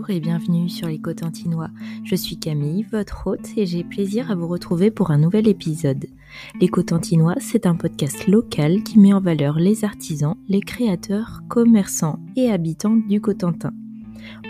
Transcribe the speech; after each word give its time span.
Bonjour 0.00 0.16
et 0.16 0.20
bienvenue 0.20 0.70
sur 0.70 0.88
les 0.88 0.98
Cotentinois. 0.98 1.68
Je 2.04 2.16
suis 2.16 2.38
Camille, 2.38 2.86
votre 2.90 3.26
hôte, 3.26 3.50
et 3.58 3.66
j'ai 3.66 3.84
plaisir 3.84 4.30
à 4.30 4.34
vous 4.34 4.48
retrouver 4.48 4.90
pour 4.90 5.10
un 5.10 5.18
nouvel 5.18 5.46
épisode. 5.46 6.06
Les 6.58 6.68
Cotentinois, 6.68 7.34
c'est 7.38 7.66
un 7.66 7.74
podcast 7.74 8.26
local 8.26 8.82
qui 8.82 8.98
met 8.98 9.12
en 9.12 9.20
valeur 9.20 9.58
les 9.58 9.84
artisans, 9.84 10.36
les 10.48 10.62
créateurs, 10.62 11.42
commerçants 11.50 12.18
et 12.34 12.50
habitants 12.50 12.96
du 12.96 13.20
Cotentin. 13.20 13.74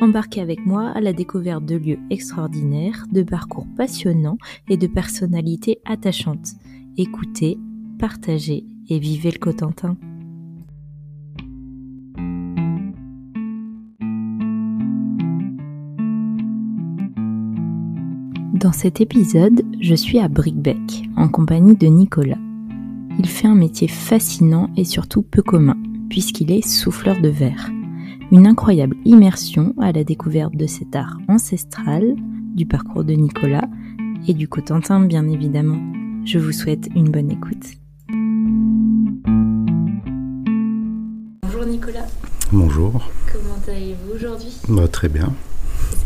Embarquez 0.01 0.41
avec 0.41 0.65
moi 0.67 0.91
à 0.91 1.01
la 1.01 1.13
découverte 1.13 1.65
de 1.65 1.75
lieux 1.75 1.99
extraordinaires, 2.11 3.07
de 3.11 3.25
parcours 3.25 3.67
passionnants 3.77 4.39
et 4.69 4.77
de 4.77 4.87
personnalités 4.87 5.81
attachantes. 5.85 6.53
Écoutez, 6.97 7.59
partagez 7.99 8.65
et 8.89 9.01
vivez 9.01 9.33
le 9.33 9.39
Cotentin. 9.39 9.97
Dans 18.61 18.73
cet 18.73 19.01
épisode, 19.01 19.63
je 19.81 19.95
suis 19.95 20.19
à 20.19 20.29
Brickbeck, 20.29 21.09
en 21.17 21.29
compagnie 21.29 21.77
de 21.77 21.87
Nicolas. 21.87 22.37
Il 23.19 23.27
fait 23.27 23.47
un 23.47 23.55
métier 23.55 23.89
fascinant 23.89 24.69
et 24.77 24.85
surtout 24.85 25.23
peu 25.23 25.41
commun, 25.41 25.79
puisqu'il 26.11 26.53
est 26.53 26.69
souffleur 26.69 27.23
de 27.23 27.31
verre. 27.31 27.71
Une 28.31 28.47
incroyable 28.47 28.97
immersion 29.07 29.75
à 29.81 29.93
la 29.93 30.05
découverte 30.05 30.55
de 30.55 30.67
cet 30.67 30.95
art 30.95 31.17
ancestral, 31.27 32.15
du 32.55 32.67
parcours 32.67 33.03
de 33.03 33.15
Nicolas 33.15 33.67
et 34.29 34.35
du 34.35 34.47
Cotentin 34.47 35.01
bien 35.01 35.27
évidemment. 35.27 35.81
Je 36.27 36.39
vous 36.39 36.53
souhaite 36.53 36.87
une 36.95 37.09
bonne 37.09 37.31
écoute. 37.31 37.65
Bonjour 41.45 41.65
Nicolas. 41.65 42.07
Bonjour. 42.53 43.09
Comment 43.33 43.75
allez-vous 43.75 44.17
aujourd'hui? 44.17 44.55
Bah, 44.69 44.87
Très 44.87 45.09
bien. 45.09 45.33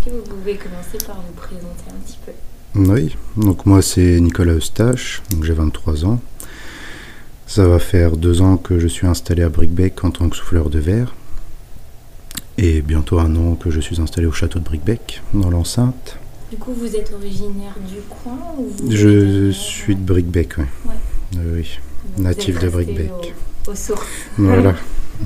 Est-ce 0.04 0.12
que 0.12 0.18
vous 0.18 0.36
pouvez 0.36 0.56
commencer 0.56 0.98
par 1.06 1.16
vous 1.16 1.32
présenter 1.32 1.84
un 1.88 2.04
petit 2.04 2.18
peu? 2.26 2.32
Oui, 2.74 3.16
donc 3.38 3.64
moi 3.64 3.80
c'est 3.80 4.20
Nicolas 4.20 4.52
Eustache, 4.52 5.22
j'ai 5.42 5.54
23 5.54 6.04
ans. 6.04 6.20
Ça 7.46 7.66
va 7.66 7.78
faire 7.78 8.18
deux 8.18 8.42
ans 8.42 8.58
que 8.58 8.78
je 8.78 8.86
suis 8.86 9.06
installé 9.06 9.42
à 9.42 9.48
Brickbeck 9.48 10.04
en 10.04 10.10
tant 10.10 10.28
que 10.28 10.36
souffleur 10.36 10.68
de 10.68 10.78
verre. 10.78 11.14
Et 12.58 12.82
bientôt 12.82 13.18
un 13.18 13.34
an 13.36 13.54
que 13.54 13.70
je 13.70 13.80
suis 13.80 13.98
installé 13.98 14.26
au 14.26 14.32
château 14.32 14.58
de 14.58 14.64
Brickbeck, 14.64 15.22
dans 15.32 15.48
l'enceinte. 15.48 16.18
Du 16.50 16.58
coup, 16.58 16.74
vous 16.74 16.94
êtes 16.94 17.10
originaire 17.14 17.74
du 17.88 18.00
coin 18.02 18.38
ou 18.58 18.70
Je 18.90 19.50
suis 19.52 19.96
de 19.96 20.02
Brickbeck, 20.02 20.58
oui. 20.58 20.64
Ouais. 20.86 21.40
oui, 21.54 21.78
natif 22.18 22.60
de 22.60 22.68
Brickbeck. 22.68 23.34
Au, 23.66 23.70
au 23.70 23.74
sources. 23.74 24.06
Voilà. 24.36 24.74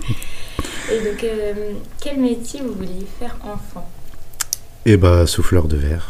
Et 0.92 1.04
donc, 1.04 1.24
euh, 1.24 1.72
quel 2.00 2.20
métier 2.20 2.60
vous 2.62 2.74
vouliez 2.74 3.06
faire 3.18 3.36
enfant? 3.42 3.90
Et 4.88 4.96
bah, 4.96 5.26
souffleur 5.26 5.68
de 5.68 5.76
verre. 5.76 6.08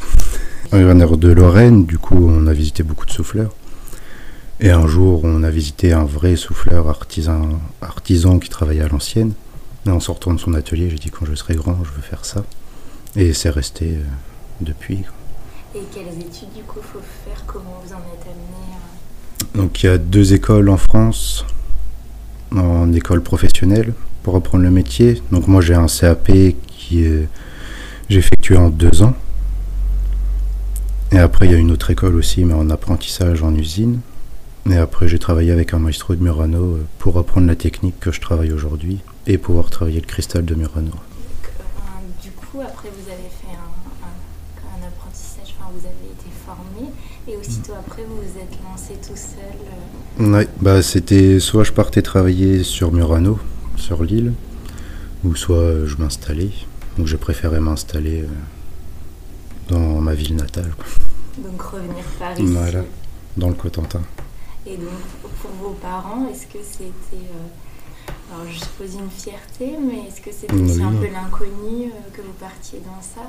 On 0.71 0.79
est 0.79 1.17
de 1.17 1.33
Lorraine, 1.33 1.85
du 1.85 1.99
coup, 1.99 2.29
on 2.31 2.47
a 2.47 2.53
visité 2.53 2.85
beaucoup 2.85 3.07
de 3.07 3.11
souffleurs. 3.11 3.51
Et 4.61 4.71
un 4.71 4.87
jour, 4.87 5.23
on 5.25 5.43
a 5.43 5.51
visité 5.51 5.93
un 5.93 6.05
vrai 6.05 6.37
souffleur 6.37 6.89
artisan, 6.89 7.59
artisan 7.83 8.39
qui 8.39 8.49
travaillait 8.49 8.83
à 8.85 8.87
l'ancienne. 8.87 9.33
Et 9.85 9.91
en 9.91 9.99
sortant 9.99 10.33
de 10.33 10.39
son 10.39 10.55
atelier, 10.55 10.91
j'ai 10.91 10.97
dit 10.99 11.11
quand 11.11 11.27
je 11.27 11.35
serai 11.35 11.57
grand, 11.57 11.77
je 11.83 11.91
veux 11.91 12.03
faire 12.03 12.25
ça. 12.25 12.45
Et 13.17 13.33
c'est 13.33 13.51
resté 13.51 13.97
euh, 13.97 14.05
depuis. 14.61 15.03
Et 15.75 15.81
quelles 15.93 16.15
études 16.15 16.53
du 16.55 16.63
coup 16.63 16.79
faut 16.81 17.01
faire? 17.25 17.43
Comment 17.49 17.83
vous 17.85 17.93
en 17.93 17.97
êtes 17.97 18.27
amené 18.27 19.57
Donc 19.57 19.83
il 19.83 19.87
y 19.87 19.89
a 19.89 19.99
deux 19.99 20.35
écoles 20.35 20.69
en 20.69 20.77
France, 20.77 21.45
en 22.55 22.93
école 22.93 23.25
professionnelle 23.25 23.93
pour 24.23 24.37
apprendre 24.37 24.63
le 24.63 24.71
métier. 24.71 25.21
Donc 25.33 25.49
moi 25.49 25.63
j'ai 25.63 25.75
un 25.75 25.89
CAP 25.89 26.31
qui 26.69 27.03
est 27.03 27.29
j'ai 28.09 28.19
effectué 28.19 28.57
en 28.57 28.71
deux 28.71 29.03
ans. 29.03 29.15
Et 31.13 31.19
après 31.19 31.47
il 31.47 31.53
y 31.53 31.55
a 31.55 31.59
une 31.59 31.71
autre 31.71 31.91
école 31.91 32.17
aussi, 32.17 32.45
mais 32.45 32.55
en 32.55 32.71
apprentissage 32.71 33.43
en 33.43 33.55
usine. 33.55 34.01
Et 34.71 34.77
après 34.77 35.09
j'ai 35.09 35.19
travaillé 35.19 35.53
avec 35.53 35.75
un 35.75 35.79
maestro 35.79 36.15
de 36.15 36.23
Murano 36.23 36.77
euh, 36.77 36.87
pour 36.99 37.19
apprendre 37.19 37.47
la 37.47 37.57
technique 37.57 37.99
que 38.01 38.13
je 38.13 38.21
travaille 38.21 38.53
aujourd'hui 38.53 39.01
et 39.29 39.39
pouvoir 39.39 39.71
travailler 39.71 40.01
le 40.01 40.07
cristal 40.07 40.45
de 40.45 40.55
Murano. 40.55 40.91
Donc, 40.91 40.95
euh, 41.45 42.23
du 42.23 42.31
coup, 42.31 42.61
après, 42.61 42.89
vous 42.89 43.11
avez 43.11 43.29
fait 43.29 43.55
un, 43.55 44.07
un, 44.07 44.83
un, 44.83 44.89
apprentissage, 44.89 45.55
enfin, 45.59 45.71
vous 45.73 45.87
avez 45.87 46.13
été 46.13 46.31
formé, 46.47 46.91
et 47.29 47.37
aussitôt 47.37 47.75
après, 47.79 48.03
vous 48.09 48.17
vous 48.17 48.39
êtes 48.39 48.59
lancé 48.65 48.95
tout 49.07 49.17
seul 49.17 50.25
euh... 50.25 50.39
Oui, 50.39 50.49
bah, 50.61 50.83
c'était 50.83 51.41
soit 51.41 51.65
je 51.65 51.73
partais 51.73 52.01
travailler 52.01 52.65
sur 52.65 52.91
Murano, 52.91 53.39
sur 53.77 54.03
l'île, 54.03 54.33
ou 55.25 55.37
soit 55.37 55.85
je 55.85 55.97
m'installais. 55.97 56.51
Donc, 56.99 57.07
j'ai 57.07 57.17
préféré 57.17 57.61
m'installer 57.61 58.23
euh, 58.23 58.27
dans 59.69 60.01
ma 60.01 60.15
ville 60.15 60.35
natale. 60.35 60.73
Donc, 61.39 61.63
revenir 61.63 62.05
par 62.19 62.33
ici. 62.33 62.43
Voilà, 62.45 62.83
dans 63.37 63.49
le 63.49 63.55
Cotentin. 63.55 64.03
Et 64.67 64.77
donc, 64.77 64.89
pour 65.41 65.51
vos 65.63 65.75
parents, 65.75 66.27
est-ce 66.29 66.47
que 66.47 66.59
c'était. 66.63 66.91
Euh, 67.15 68.13
alors, 68.35 68.47
je 68.51 68.59
suppose 68.59 68.95
une 68.95 69.11
fierté, 69.11 69.77
mais 69.81 70.09
est-ce 70.09 70.21
que 70.21 70.31
c'était 70.33 70.53
Oui. 70.55 70.71
aussi 70.71 70.83
un 70.83 70.93
peu 70.93 71.07
l'inconnu 71.07 71.87
euh, 71.87 72.11
que 72.13 72.21
vous 72.21 72.33
partiez 72.41 72.81
dans 72.81 73.01
ça? 73.01 73.29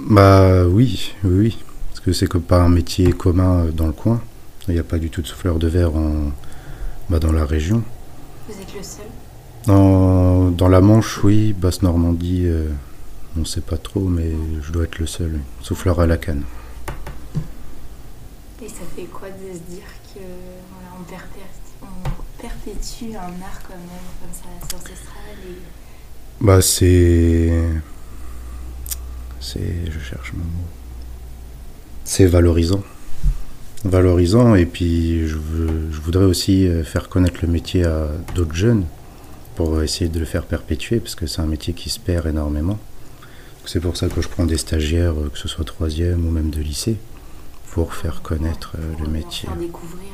Bah 0.00 0.64
oui, 0.66 1.12
oui, 1.22 1.38
oui. 1.38 1.58
Parce 1.88 2.00
que 2.00 2.12
c'est 2.12 2.28
pas 2.38 2.62
un 2.62 2.68
métier 2.70 3.12
commun 3.12 3.66
dans 3.72 3.86
le 3.86 3.92
coin. 3.92 4.20
Il 4.66 4.74
n'y 4.74 4.80
a 4.80 4.84
pas 4.84 4.98
du 4.98 5.10
tout 5.10 5.20
de 5.22 5.26
souffleur 5.26 5.58
de 5.58 5.68
verre 5.68 5.94
en, 5.94 6.32
bah, 7.10 7.18
dans 7.18 7.32
la 7.32 7.44
région. 7.44 7.82
Vous 8.48 8.54
êtes 8.54 8.74
le 8.74 8.82
seul? 8.82 9.04
Dans, 9.66 10.43
dans 10.54 10.68
la 10.68 10.80
Manche, 10.80 11.22
oui. 11.24 11.52
Basse-Normandie, 11.52 12.44
euh, 12.46 12.68
on 13.36 13.40
ne 13.40 13.44
sait 13.44 13.60
pas 13.60 13.76
trop, 13.76 14.00
mais 14.08 14.32
je 14.62 14.72
dois 14.72 14.84
être 14.84 14.98
le 14.98 15.06
seul. 15.06 15.32
oui. 15.34 15.40
Souffleur 15.60 16.00
à 16.00 16.06
la 16.06 16.16
canne. 16.16 16.42
Et 18.62 18.68
ça 18.68 18.82
fait 18.96 19.04
quoi 19.04 19.28
de 19.28 19.52
se 19.52 19.58
dire 19.74 19.84
que 20.14 20.20
voilà, 20.20 20.94
on, 20.98 21.02
perpétue, 22.40 23.14
un 23.16 23.42
art 23.42 23.60
quand 23.68 23.74
même 23.74 24.06
comme 24.20 24.32
ça, 24.32 24.44
assez 24.62 24.74
ancestral 24.76 25.36
et... 25.46 26.44
Bah 26.44 26.60
c'est... 26.62 27.52
C'est... 29.40 29.90
Je 29.90 29.98
cherche 29.98 30.32
mon 30.32 30.44
mot. 30.44 30.66
C'est 32.04 32.26
valorisant. 32.26 32.82
Valorisant 33.84 34.54
et 34.54 34.66
puis 34.66 35.26
je, 35.28 35.36
veux- 35.36 35.90
je 35.90 36.00
voudrais 36.00 36.24
aussi 36.24 36.66
euh, 36.66 36.84
faire 36.84 37.08
connaître 37.08 37.40
le 37.42 37.48
métier 37.48 37.84
à 37.84 38.08
d'autres 38.34 38.54
jeunes 38.54 38.84
pour 39.56 39.82
essayer 39.82 40.08
de 40.10 40.18
le 40.18 40.24
faire 40.24 40.44
perpétuer 40.44 41.00
parce 41.00 41.14
que 41.14 41.26
c'est 41.26 41.40
un 41.40 41.46
métier 41.46 41.74
qui 41.74 41.90
se 41.90 42.00
perd 42.00 42.26
énormément. 42.26 42.78
C'est 43.66 43.80
pour 43.80 43.96
ça 43.96 44.08
que 44.08 44.20
je 44.20 44.28
prends 44.28 44.44
des 44.44 44.58
stagiaires, 44.58 45.14
euh, 45.18 45.30
que 45.32 45.38
ce 45.38 45.48
soit 45.48 45.64
troisième 45.64 46.26
ou 46.26 46.30
même 46.30 46.50
de 46.50 46.60
lycée, 46.60 46.96
pour 47.70 47.94
faire 47.94 48.20
connaître 48.20 48.74
euh, 48.78 48.92
le 49.00 49.08
métier. 49.08 49.48
Faire 49.48 49.56
découvrir 49.56 50.12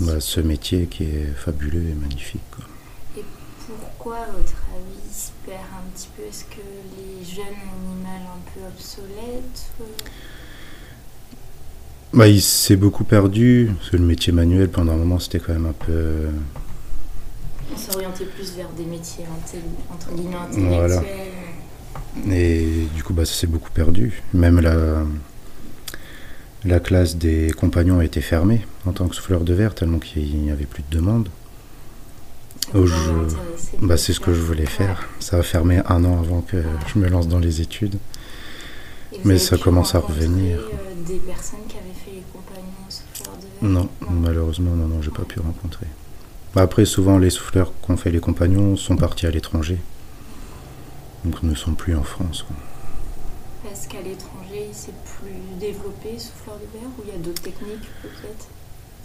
un, 0.00 0.04
un 0.04 0.06
Bah, 0.06 0.20
ce 0.20 0.40
métier 0.40 0.86
qui 0.86 1.04
est 1.04 1.26
fabuleux 1.36 1.82
et 1.90 1.94
magnifique. 1.94 2.40
quoi. 2.56 2.64
Et 3.18 3.24
pourquoi, 3.66 4.16
à 4.16 4.26
votre 4.30 4.56
avis, 4.74 5.00
il 5.06 5.14
se 5.14 5.30
perd 5.44 5.60
un 5.60 5.90
petit 5.94 6.08
peu? 6.16 6.22
Est-ce 6.22 6.44
que 6.44 6.62
les 6.96 7.22
jeunes 7.24 7.44
animaux 7.44 8.08
un 8.08 8.50
peu 8.54 8.66
obsolètes 8.66 9.70
euh, 9.82 9.84
Bah, 12.14 12.28
il 12.28 12.40
s'est 12.40 12.76
beaucoup 12.76 13.04
perdu, 13.04 13.70
parce 13.76 13.90
que 13.90 13.98
le 13.98 14.04
métier 14.04 14.32
manuel, 14.32 14.70
pendant 14.70 14.92
un 14.92 14.96
moment, 14.96 15.18
c'était 15.18 15.38
quand 15.38 15.52
même 15.52 15.66
un 15.66 15.72
peu... 15.86 16.28
s'orientait 17.78 18.24
plus 18.26 18.54
vers 18.56 18.68
des 18.70 18.84
métiers 18.84 19.24
entre 19.90 20.14
guillemets 20.14 20.36
Voilà. 20.68 20.96
intellectuels. 20.98 22.32
Et 22.32 22.86
du 22.94 23.02
coup, 23.02 23.12
bah, 23.12 23.24
ça 23.24 23.32
s'est 23.34 23.46
beaucoup 23.46 23.70
perdu. 23.70 24.22
Même 24.34 24.60
la, 24.60 25.04
la 26.64 26.80
classe 26.80 27.16
des 27.16 27.50
compagnons 27.52 28.00
a 28.00 28.04
été 28.04 28.20
fermée 28.20 28.66
en 28.86 28.92
tant 28.92 29.08
que 29.08 29.14
souffleur 29.14 29.40
de 29.42 29.54
verre, 29.54 29.74
tellement 29.74 29.98
qu'il 29.98 30.36
n'y 30.42 30.50
avait 30.50 30.66
plus 30.66 30.82
de 30.88 30.96
demande. 30.96 31.28
Oh, 32.74 32.86
je- 32.86 32.94
Bah, 33.80 33.96
c'est 33.96 34.12
ce 34.12 34.20
que 34.20 34.34
je 34.34 34.40
voulais 34.40 34.66
faire. 34.66 35.08
Ça 35.20 35.38
a 35.38 35.42
fermé 35.42 35.80
un 35.88 36.04
an 36.04 36.18
avant 36.20 36.40
que 36.42 36.62
je 36.92 36.98
me 36.98 37.08
lance 37.08 37.28
dans 37.28 37.38
les 37.38 37.60
études. 37.60 37.96
Mais 39.24 39.38
ça 39.38 39.56
commence 39.58 39.94
à 39.94 39.98
revenir. 40.00 40.58
euh, 40.58 41.04
des 41.06 41.16
personnes 41.16 41.60
qui 41.68 41.76
avaient 41.76 41.86
fait 42.04 42.12
les 42.16 42.22
compagnons 42.32 42.88
souffleurs 42.88 43.36
de 43.38 43.42
verre 43.42 43.70
Non, 43.70 43.88
malheureusement, 44.08 44.70
non, 44.74 44.86
non, 44.86 45.02
j'ai 45.02 45.10
pas 45.10 45.24
pu 45.24 45.40
rencontrer. 45.40 45.86
Bah, 46.54 46.62
après, 46.62 46.84
souvent, 46.84 47.18
les 47.18 47.30
souffleurs 47.30 47.72
qu'ont 47.82 47.96
fait 47.96 48.10
les 48.10 48.20
compagnons 48.20 48.76
sont 48.76 48.96
partis 48.96 49.26
à 49.26 49.30
l'étranger. 49.30 49.78
Donc, 51.24 51.42
ne 51.42 51.54
sont 51.54 51.74
plus 51.74 51.94
en 51.94 52.02
France. 52.02 52.42
quoi. 52.42 52.56
Est-ce 53.70 53.88
qu'à 53.88 54.00
l'étranger, 54.00 54.68
c'est 54.72 54.94
plus 55.04 55.58
développé, 55.60 56.18
souffleur 56.18 56.56
de 56.56 56.78
verre, 56.78 56.88
ou 56.98 57.02
il 57.06 57.12
y 57.12 57.14
a 57.14 57.18
d'autres 57.18 57.42
techniques 57.42 57.88
peut-être? 58.02 58.48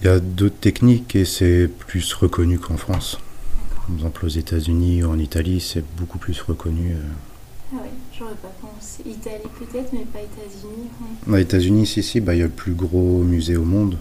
Il 0.01 0.06
y 0.06 0.09
a 0.09 0.19
d'autres 0.19 0.59
techniques 0.59 1.15
et 1.15 1.25
c'est 1.25 1.68
plus 1.68 2.13
reconnu 2.13 2.57
qu'en 2.59 2.77
France. 2.77 3.18
Par 3.75 3.95
exemple, 3.95 4.25
aux 4.25 4.30
États-Unis 4.30 5.03
ou 5.03 5.12
en 5.12 5.19
Italie, 5.19 5.62
c'est 5.62 5.83
beaucoup 5.98 6.18
plus 6.18 6.41
reconnu. 6.41 6.94
euh. 6.94 7.01
Ah 7.74 7.77
oui, 7.83 7.89
j'aurais 8.18 8.33
pas 8.36 8.51
pensé. 8.62 9.03
Italie 9.06 9.44
peut-être, 9.59 9.94
mais 9.94 10.06
pas 10.06 10.19
États-Unis. 10.19 10.89
Aux 11.27 11.38
États-Unis, 11.38 11.86
si, 11.86 12.01
si, 12.03 12.19
bah, 12.19 12.33
il 12.33 12.39
y 12.39 12.44
a 12.44 12.45
le 12.45 12.51
plus 12.51 12.74
gros 12.74 13.24
musée 13.24 13.56
au 13.57 13.63
monde. 13.65 13.98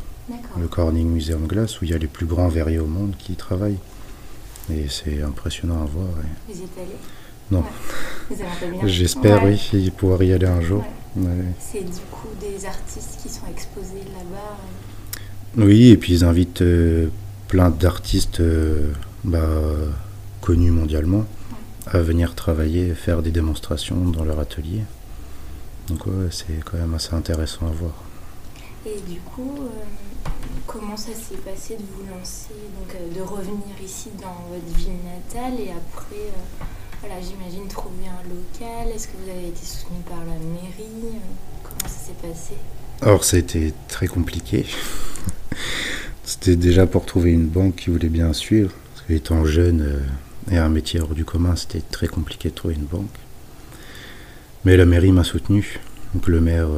Le 0.59 0.69
Corning 0.69 1.09
Museum 1.11 1.47
Glass, 1.47 1.81
où 1.81 1.85
il 1.85 1.91
y 1.91 1.95
a 1.95 1.99
les 1.99 2.07
plus 2.07 2.27
grands 2.27 2.49
verriers 2.49 2.79
au 2.79 2.87
monde 2.87 3.15
qui 3.19 3.33
y 3.33 3.37
travaillent. 3.37 3.79
Et 4.73 4.87
c'est 4.89 5.23
impressionnant 5.23 5.83
à 5.83 5.85
voir. 5.85 6.09
et- 6.09 6.53
Vous 6.53 6.61
y 6.61 6.65
êtes 6.65 6.79
allé 6.79 6.97
Non. 7.51 7.61
Ouais. 8.31 8.89
J'espère, 8.89 9.45
Ouais. 9.45 9.59
oui, 9.73 9.91
pouvoir 9.91 10.23
y 10.23 10.33
aller 10.33 10.47
un 10.47 10.61
jour. 10.63 10.83
Ouais. 11.17 11.27
C'est 11.59 11.83
du 11.85 12.01
coup 12.11 12.29
des 12.41 12.65
artistes 12.65 13.19
qui 13.23 13.29
sont 13.29 13.47
exposés 13.51 14.03
là-bas. 14.13 14.57
euh. 15.59 15.65
Oui, 15.67 15.89
et 15.91 15.97
puis 15.97 16.15
ils 16.15 16.25
invitent 16.25 16.63
euh, 16.63 17.09
plein 17.49 17.71
d'artistes 17.71 18.41
euh, 18.41 18.93
bah, 19.23 19.47
connus 20.41 20.71
mondialement 20.73 21.25
à 21.87 21.99
venir 21.99 22.35
travailler, 22.35 22.95
faire 22.95 23.23
des 23.23 23.31
démonstrations 23.31 24.09
dans 24.09 24.25
leur 24.25 24.41
atelier. 24.41 24.83
Donc 25.89 26.07
ouais, 26.07 26.29
c'est 26.31 26.59
quand 26.65 26.79
même 26.79 26.95
assez 26.95 27.15
intéressant 27.15 27.67
à 27.67 27.71
voir. 27.71 27.93
Et 28.87 29.01
du 29.11 29.19
coup, 29.21 29.61
euh, 29.61 30.31
comment 30.67 30.97
ça 30.97 31.15
s'est 31.15 31.39
passé 31.43 31.77
de 31.77 31.83
vous 31.97 32.07
lancer, 32.15 32.53
donc 32.79 32.95
euh, 32.95 33.19
de 33.19 33.23
revenir 33.23 33.75
ici 33.83 34.11
dans 34.21 34.45
votre 34.51 34.79
ville 34.79 34.99
natale 35.03 35.59
et 35.59 35.71
après, 35.71 36.21
euh, 36.21 36.65
voilà, 37.01 37.15
j'imagine 37.23 37.67
trouver 37.67 38.05
un 38.07 38.23
local? 38.29 38.95
Est-ce 38.95 39.09
que 39.09 39.13
vous 39.25 39.31
avez 39.31 39.49
été 39.49 39.65
soutenu 39.65 40.01
par 40.07 40.19
la 40.19 40.35
mairie? 40.35 41.19
Comment 41.63 41.89
ça 41.89 42.09
s'est 42.09 42.29
passé? 42.29 42.55
Alors 43.01 43.25
ça 43.25 43.37
a 43.37 43.41
été 43.41 43.73
très 43.89 44.07
compliqué. 44.07 44.67
C'était 46.25 46.57
déjà 46.57 46.87
pour 46.87 47.07
trouver 47.07 47.33
une 47.33 47.47
banque 47.47 47.77
qui 47.77 47.91
voulait 47.91 48.11
bien 48.11 48.35
suivre. 48.35 48.71
Parce 48.93 49.07
qu'étant 49.07 49.47
jeune 49.47 50.03
et 50.51 50.59
un 50.59 50.69
métier 50.69 51.01
hors 51.01 51.15
du 51.15 51.25
commun, 51.25 51.57
c'était 51.57 51.83
très 51.91 52.07
compliqué 52.07 52.51
de 52.51 52.55
trouver 52.55 52.75
une 52.75 52.85
banque. 52.85 53.17
Mais 54.65 54.77
la 54.77 54.87
mairie 54.87 55.13
m'a 55.13 55.25
soutenu. 55.25 55.81
Donc 56.15 56.29
le 56.29 56.41
maire 56.41 56.69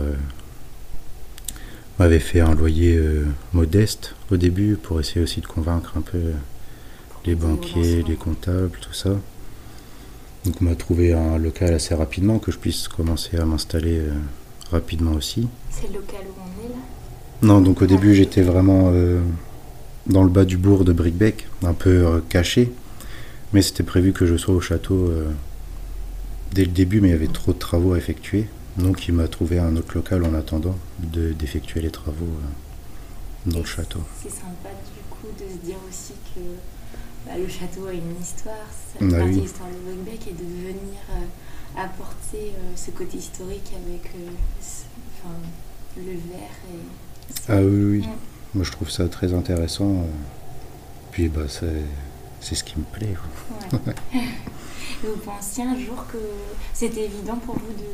m'avait 1.98 2.18
fait 2.18 2.40
un 2.40 2.54
loyer 2.54 2.96
euh, 2.96 3.24
modeste 3.52 4.14
au 4.30 4.36
début 4.36 4.76
pour 4.76 5.00
essayer 5.00 5.22
aussi 5.22 5.40
de 5.40 5.46
convaincre 5.46 5.94
un 5.96 6.02
peu 6.02 6.18
les 7.24 7.34
banquiers, 7.34 8.02
les 8.06 8.14
comptables, 8.16 8.78
tout 8.80 8.92
ça. 8.92 9.10
Donc 10.44 10.56
on 10.60 10.64
m'a 10.64 10.74
trouvé 10.74 11.12
un 11.12 11.38
local 11.38 11.74
assez 11.74 11.94
rapidement 11.94 12.38
que 12.38 12.52
je 12.52 12.58
puisse 12.58 12.86
commencer 12.86 13.36
à 13.36 13.44
m'installer 13.44 13.98
euh, 13.98 14.12
rapidement 14.70 15.12
aussi. 15.12 15.48
C'est 15.70 15.88
le 15.88 15.94
local 15.94 16.20
où 16.28 16.40
on 16.40 16.64
est 16.64 16.68
là? 16.68 16.78
Non, 17.42 17.60
donc 17.60 17.82
au 17.82 17.86
début 17.86 18.14
j'étais 18.14 18.42
vraiment 18.42 18.90
euh, 18.92 19.20
dans 20.06 20.22
le 20.22 20.30
bas 20.30 20.44
du 20.44 20.56
bourg 20.56 20.84
de 20.84 20.92
Bricbec, 20.92 21.48
un 21.64 21.74
peu 21.74 22.22
caché. 22.28 22.72
Mais 23.52 23.62
c'était 23.62 23.84
prévu 23.84 24.12
que 24.12 24.26
je 24.26 24.36
sois 24.36 24.54
au 24.54 24.60
château 24.60 25.12
dès 26.52 26.64
le 26.64 26.70
début, 26.70 27.00
mais 27.00 27.08
il 27.08 27.12
y 27.12 27.14
avait 27.14 27.28
trop 27.28 27.52
de 27.52 27.58
travaux 27.58 27.94
à 27.94 27.98
effectuer. 27.98 28.46
Donc 28.78 29.08
il 29.08 29.14
m'a 29.14 29.26
trouvé 29.28 29.58
un 29.58 29.74
autre 29.76 29.94
local 29.94 30.24
en 30.24 30.34
attendant 30.34 30.76
de- 30.98 31.32
d'effectuer 31.32 31.80
les 31.80 31.90
travaux 31.90 32.24
euh, 32.26 33.50
dans 33.50 33.60
le 33.60 33.64
château. 33.64 34.00
C'est 34.22 34.30
sympa 34.30 34.68
du 34.94 35.00
coup 35.10 35.28
de 35.38 35.48
se 35.50 35.58
dire 35.66 35.76
aussi 35.88 36.12
que 36.34 36.40
bah, 37.26 37.38
le 37.38 37.48
château 37.48 37.86
a 37.86 37.92
une 37.92 38.20
histoire, 38.20 38.54
ça 38.68 38.96
Ah 38.96 38.98
fait 39.00 39.08
partie 39.08 39.24
oui. 39.28 39.36
de 39.36 39.40
l'histoire 39.40 39.68
de 39.68 40.30
et 40.30 40.32
de 40.32 40.44
venir 40.44 41.00
euh, 41.10 41.80
apporter 41.82 42.52
euh, 42.54 42.72
ce 42.76 42.90
côté 42.90 43.16
historique 43.18 43.72
avec 43.86 44.06
euh, 44.14 44.28
ce- 44.60 44.84
enfin, 45.24 45.34
le 45.96 46.12
verre 46.12 46.56
et 46.72 47.42
Ah 47.48 47.60
oui, 47.62 47.84
oui. 47.84 48.06
Mm. 48.06 48.10
Moi 48.54 48.64
je 48.64 48.72
trouve 48.72 48.90
ça 48.90 49.08
très 49.08 49.32
intéressant. 49.32 50.06
Puis 51.12 51.28
bah 51.28 51.42
c'est 51.48 52.54
ce 52.54 52.62
qui 52.62 52.78
me 52.78 52.84
plaît. 52.84 53.14
Ouais. 53.72 53.94
Vous 55.02 55.16
pensiez 55.24 55.64
un 55.64 55.78
jour 55.78 56.06
que 56.12 56.18
c'était 56.74 57.04
évident 57.04 57.36
pour 57.36 57.54
vous 57.54 57.72
de, 57.72 57.84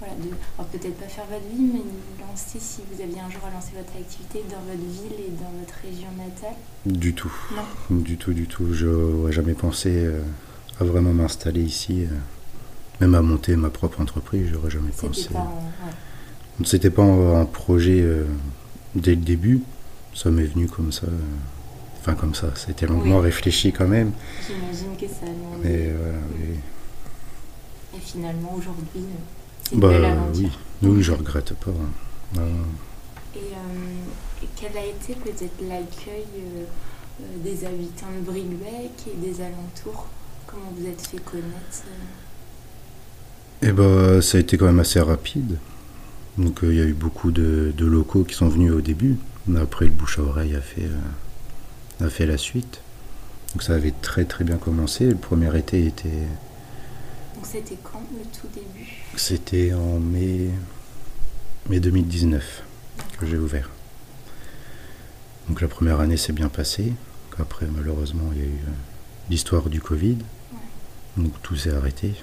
voilà, 0.00 0.14
de 0.14 0.30
alors 0.58 0.68
peut-être 0.70 0.96
pas 0.96 1.06
faire 1.06 1.26
votre 1.26 1.44
vie, 1.54 1.62
mais 1.62 2.24
lancer, 2.26 2.58
si 2.58 2.80
vous 2.90 3.00
aviez 3.02 3.20
un 3.20 3.30
jour 3.30 3.42
à 3.46 3.50
lancer 3.54 3.72
votre 3.76 3.94
activité 3.96 4.42
dans 4.50 4.60
votre 4.66 4.78
ville 4.78 5.26
et 5.26 5.30
dans 5.30 5.50
votre 5.60 5.74
région 5.84 6.08
natale 6.16 6.56
Du 6.86 7.14
tout. 7.14 7.32
Non. 7.54 7.96
Du 8.00 8.16
tout, 8.16 8.32
du 8.32 8.46
tout. 8.46 8.72
Je 8.72 8.86
n'aurais 8.86 9.32
jamais 9.32 9.52
pensé 9.54 9.90
euh, 9.92 10.22
à 10.80 10.84
vraiment 10.84 11.12
m'installer 11.12 11.62
ici. 11.62 12.04
euh. 12.04 12.14
Même 13.00 13.14
à 13.14 13.22
monter 13.22 13.56
ma 13.56 13.70
propre 13.70 14.00
entreprise, 14.00 14.48
j'aurais 14.52 14.70
jamais 14.70 14.90
pensé. 14.90 15.22
C'était 15.22 15.34
pas 15.34 15.40
en- 15.40 15.86
ouais. 15.86 16.64
C'était 16.66 16.90
pas 16.90 17.02
un, 17.02 17.40
un 17.42 17.44
projet 17.46 18.00
euh, 18.02 18.24
dès 18.94 19.12
le 19.12 19.22
début. 19.22 19.60
Ça 20.14 20.30
m'est 20.30 20.44
venu 20.44 20.66
comme 20.66 20.92
ça. 20.92 21.06
Enfin, 22.00 22.14
comme 22.14 22.34
ça. 22.34 22.48
C'était 22.56 22.86
longuement 22.86 23.18
Oui. 23.18 23.24
réfléchi 23.24 23.72
quand 23.72 23.86
même. 23.86 24.12
J'imagine 24.46 24.96
que 24.98 25.06
ça 25.06 25.26
a. 25.26 25.58
Mais 25.62 25.90
voilà, 25.98 26.18
oui. 26.34 26.56
Et 27.96 28.00
finalement, 28.00 28.54
aujourd'hui, 28.56 29.04
Bah, 29.72 29.90
oui. 30.34 30.48
Oui, 30.82 31.02
je 31.02 31.12
regrette 31.12 31.54
pas. 31.54 31.70
hein. 31.70 32.40
Et, 33.34 33.38
euh, 33.38 34.48
quel 34.56 34.76
a 34.76 34.84
été 34.84 35.14
peut-être 35.14 35.60
l'accueil 35.68 36.24
euh, 36.38 36.64
euh, 37.20 37.24
des 37.44 37.64
habitants 37.64 38.06
de 38.18 38.24
Bricbec 38.24 38.90
et 39.06 39.16
des 39.16 39.40
alentours? 39.40 40.06
Comment 40.46 40.72
vous 40.76 40.86
êtes 40.86 41.00
fait 41.06 41.18
connaître 41.18 41.84
euh? 43.62 43.68
Et 43.68 43.72
bah, 43.72 44.22
ça 44.22 44.38
a 44.38 44.40
été 44.40 44.56
quand 44.56 44.66
même 44.66 44.80
assez 44.80 45.00
rapide. 45.00 45.58
Donc, 46.38 46.64
euh, 46.64 46.72
il 46.72 46.78
y 46.78 46.80
a 46.80 46.84
eu 46.86 46.94
beaucoup 46.94 47.30
de, 47.30 47.72
de 47.76 47.86
locaux 47.86 48.24
qui 48.24 48.34
sont 48.34 48.48
venus 48.48 48.72
au 48.72 48.80
début. 48.80 49.18
Après, 49.56 49.84
le 49.84 49.90
bouche 49.90 50.18
à 50.18 50.22
oreille 50.22 50.54
a 50.56 50.60
fait, 50.60 50.88
a 52.02 52.08
fait 52.08 52.26
la 52.26 52.38
suite. 52.38 52.80
Donc, 53.52 53.62
ça 53.62 53.74
avait 53.74 53.92
très 54.02 54.24
très 54.24 54.44
bien 54.44 54.56
commencé. 54.56 55.06
Le 55.06 55.16
premier 55.16 55.56
été 55.58 55.86
était. 55.86 56.26
Donc 57.40 57.48
c'était 57.50 57.78
quand 57.82 58.02
le 58.12 58.22
tout 58.38 58.48
début? 58.54 58.86
C'était 59.16 59.72
en 59.72 59.98
mai, 59.98 60.50
mai 61.70 61.80
2019 61.80 62.62
que 63.18 63.24
j'ai 63.26 63.38
ouvert. 63.38 63.70
Donc, 65.48 65.62
la 65.62 65.68
première 65.68 66.00
année 66.00 66.18
s'est 66.18 66.34
bien 66.34 66.50
passée. 66.50 66.92
Après, 67.38 67.64
malheureusement, 67.66 68.24
il 68.32 68.38
y 68.38 68.42
a 68.42 68.44
eu 68.44 68.48
euh, 68.48 68.70
l'histoire 69.30 69.70
du 69.70 69.80
Covid. 69.80 70.18
Donc, 71.16 71.32
tout 71.42 71.56
s'est 71.56 71.72
arrêté. 71.74 72.14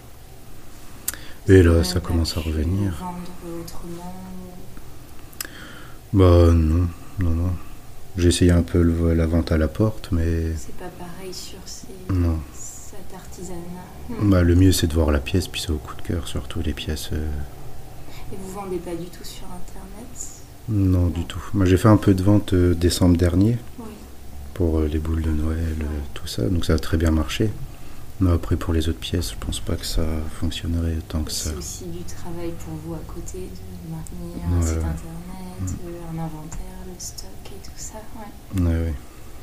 Et 1.47 1.63
là, 1.63 1.83
ça 1.83 1.99
commence 1.99 2.37
à 2.37 2.41
revenir. 2.41 2.93
Autrement 3.59 4.13
Bah 6.13 6.51
non, 6.53 6.87
non, 7.19 7.29
non. 7.31 7.51
J'ai 8.17 8.27
essayé 8.27 8.51
un 8.51 8.61
peu 8.63 8.81
le- 8.83 9.15
la 9.15 9.25
vente 9.25 9.51
à 9.51 9.57
la 9.57 9.67
porte, 9.67 10.09
mais 10.11 10.55
C'est 10.55 10.75
pas 10.77 10.89
pareil 10.99 11.33
sur 11.33 11.57
ces, 11.65 11.87
non. 12.13 12.39
Cet 13.09 13.19
artisanat. 13.19 14.21
Bah, 14.21 14.41
le 14.43 14.55
mieux 14.55 14.71
c'est 14.71 14.87
de 14.87 14.93
voir 14.93 15.11
la 15.11 15.19
pièce, 15.19 15.47
puis 15.47 15.61
c'est 15.61 15.71
au 15.71 15.77
coup 15.77 15.95
de 15.95 16.01
cœur, 16.01 16.27
surtout 16.27 16.61
les 16.61 16.73
pièces. 16.73 17.09
euh, 17.13 17.27
Et 18.33 18.37
vous 18.41 18.51
vendez 18.51 18.77
pas 18.77 18.95
du 18.95 19.05
tout 19.05 19.23
sur 19.23 19.45
internet? 19.45 20.17
Non, 20.69 21.07
du 21.07 21.23
tout. 21.25 21.41
Moi 21.53 21.65
j'ai 21.65 21.77
fait 21.77 21.87
un 21.87 21.97
peu 21.97 22.13
de 22.13 22.23
vente 22.23 22.53
euh, 22.53 22.73
décembre 22.75 23.17
dernier 23.17 23.57
Oui. 23.79 23.85
pour 24.53 24.79
euh, 24.79 24.87
les 24.87 24.99
boules 24.99 25.21
de 25.21 25.31
Noël, 25.31 25.75
euh, 25.81 25.85
tout 26.13 26.27
ça, 26.27 26.43
donc 26.49 26.65
ça 26.65 26.73
a 26.73 26.79
très 26.79 26.97
bien 26.97 27.11
marché. 27.11 27.51
Mais 28.19 28.31
après 28.31 28.55
pour 28.55 28.73
les 28.73 28.89
autres 28.89 28.97
pièces, 28.99 29.31
je 29.31 29.45
pense 29.45 29.59
pas 29.59 29.75
que 29.75 29.85
ça 29.85 30.03
fonctionnerait 30.39 30.97
tant 31.07 31.21
que 31.21 31.31
ça. 31.31 31.51
C'est 31.51 31.57
aussi 31.57 31.85
du 31.85 32.03
travail 32.03 32.51
pour 32.65 32.73
vous 32.83 32.95
à 32.95 33.01
côté 33.07 33.37
de 33.47 33.91
maintenir 33.91 34.57
un 34.57 34.61
site 34.61 34.77
internet, 34.77 35.79
euh, 35.85 36.11
un 36.11 36.17
inventaire, 36.23 36.79
le 36.87 36.93
stock 36.97 37.29
et 37.45 37.63
tout 37.63 37.71
ça. 37.77 37.99
Ouais. 38.17 38.61
Ouais, 38.61 38.85
ouais. 38.85 38.93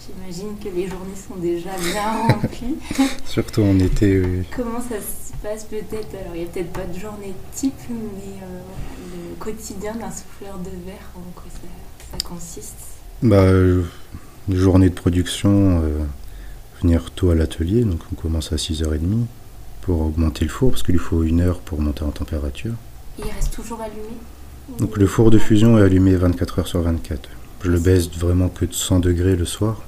J'imagine 0.07 0.57
que 0.63 0.69
les 0.69 0.87
journées 0.87 1.17
sont 1.17 1.37
déjà 1.37 1.71
bien 1.79 2.35
remplies. 2.35 2.77
Surtout 3.25 3.63
en 3.63 3.79
été, 3.79 4.21
oui. 4.21 4.45
Comment 4.55 4.81
ça 4.81 4.97
se 4.97 5.33
passe 5.43 5.65
peut-être? 5.65 6.15
Alors 6.21 6.35
il 6.35 6.43
n'y 6.43 6.45
a 6.45 6.49
peut-être 6.49 6.73
pas 6.73 6.85
de 6.85 6.99
journée 6.99 7.33
type, 7.55 7.73
mais 7.89 8.43
euh, 8.43 8.61
le 9.15 9.35
quotidien 9.37 9.95
d'un 9.95 10.11
souffleur 10.11 10.59
de 10.59 10.71
verre, 10.85 11.11
en 11.17 11.23
quoi 11.35 11.51
ça, 11.51 12.19
ça 12.19 12.29
consiste? 12.29 12.77
Bah, 13.23 13.37
euh, 13.37 13.85
journée 14.51 14.91
de 14.91 14.95
production, 14.95 15.81
euh, 15.83 16.05
venir 16.83 17.11
tôt 17.13 17.31
à 17.31 17.35
l'atelier, 17.35 17.83
donc 17.85 18.01
on 18.13 18.15
commence 18.15 18.53
à 18.53 18.57
6h30 18.57 19.25
pour 19.81 20.03
augmenter 20.03 20.45
le 20.45 20.51
four, 20.51 20.71
parce 20.71 20.83
qu'il 20.83 20.95
lui 20.95 21.01
faut 21.01 21.23
une 21.23 21.41
heure 21.41 21.61
pour 21.61 21.81
monter 21.81 22.03
en 22.03 22.11
température. 22.11 22.75
Il 23.19 23.25
reste 23.25 23.55
toujours 23.55 23.81
allumé? 23.81 24.19
Donc 24.79 24.97
le 24.97 25.07
four 25.07 25.31
de 25.31 25.39
fusion 25.39 25.79
est 25.79 25.83
allumé 25.83 26.15
24 26.17 26.59
heures 26.59 26.69
sur 26.69 26.81
24. 26.81 27.29
Je 27.63 27.71
le 27.71 27.79
baisse 27.79 28.11
vraiment 28.11 28.49
que 28.49 28.67
de 28.67 28.75
100 28.75 29.01
degrés 29.01 29.37
le 29.37 29.47
soir. 29.47 29.83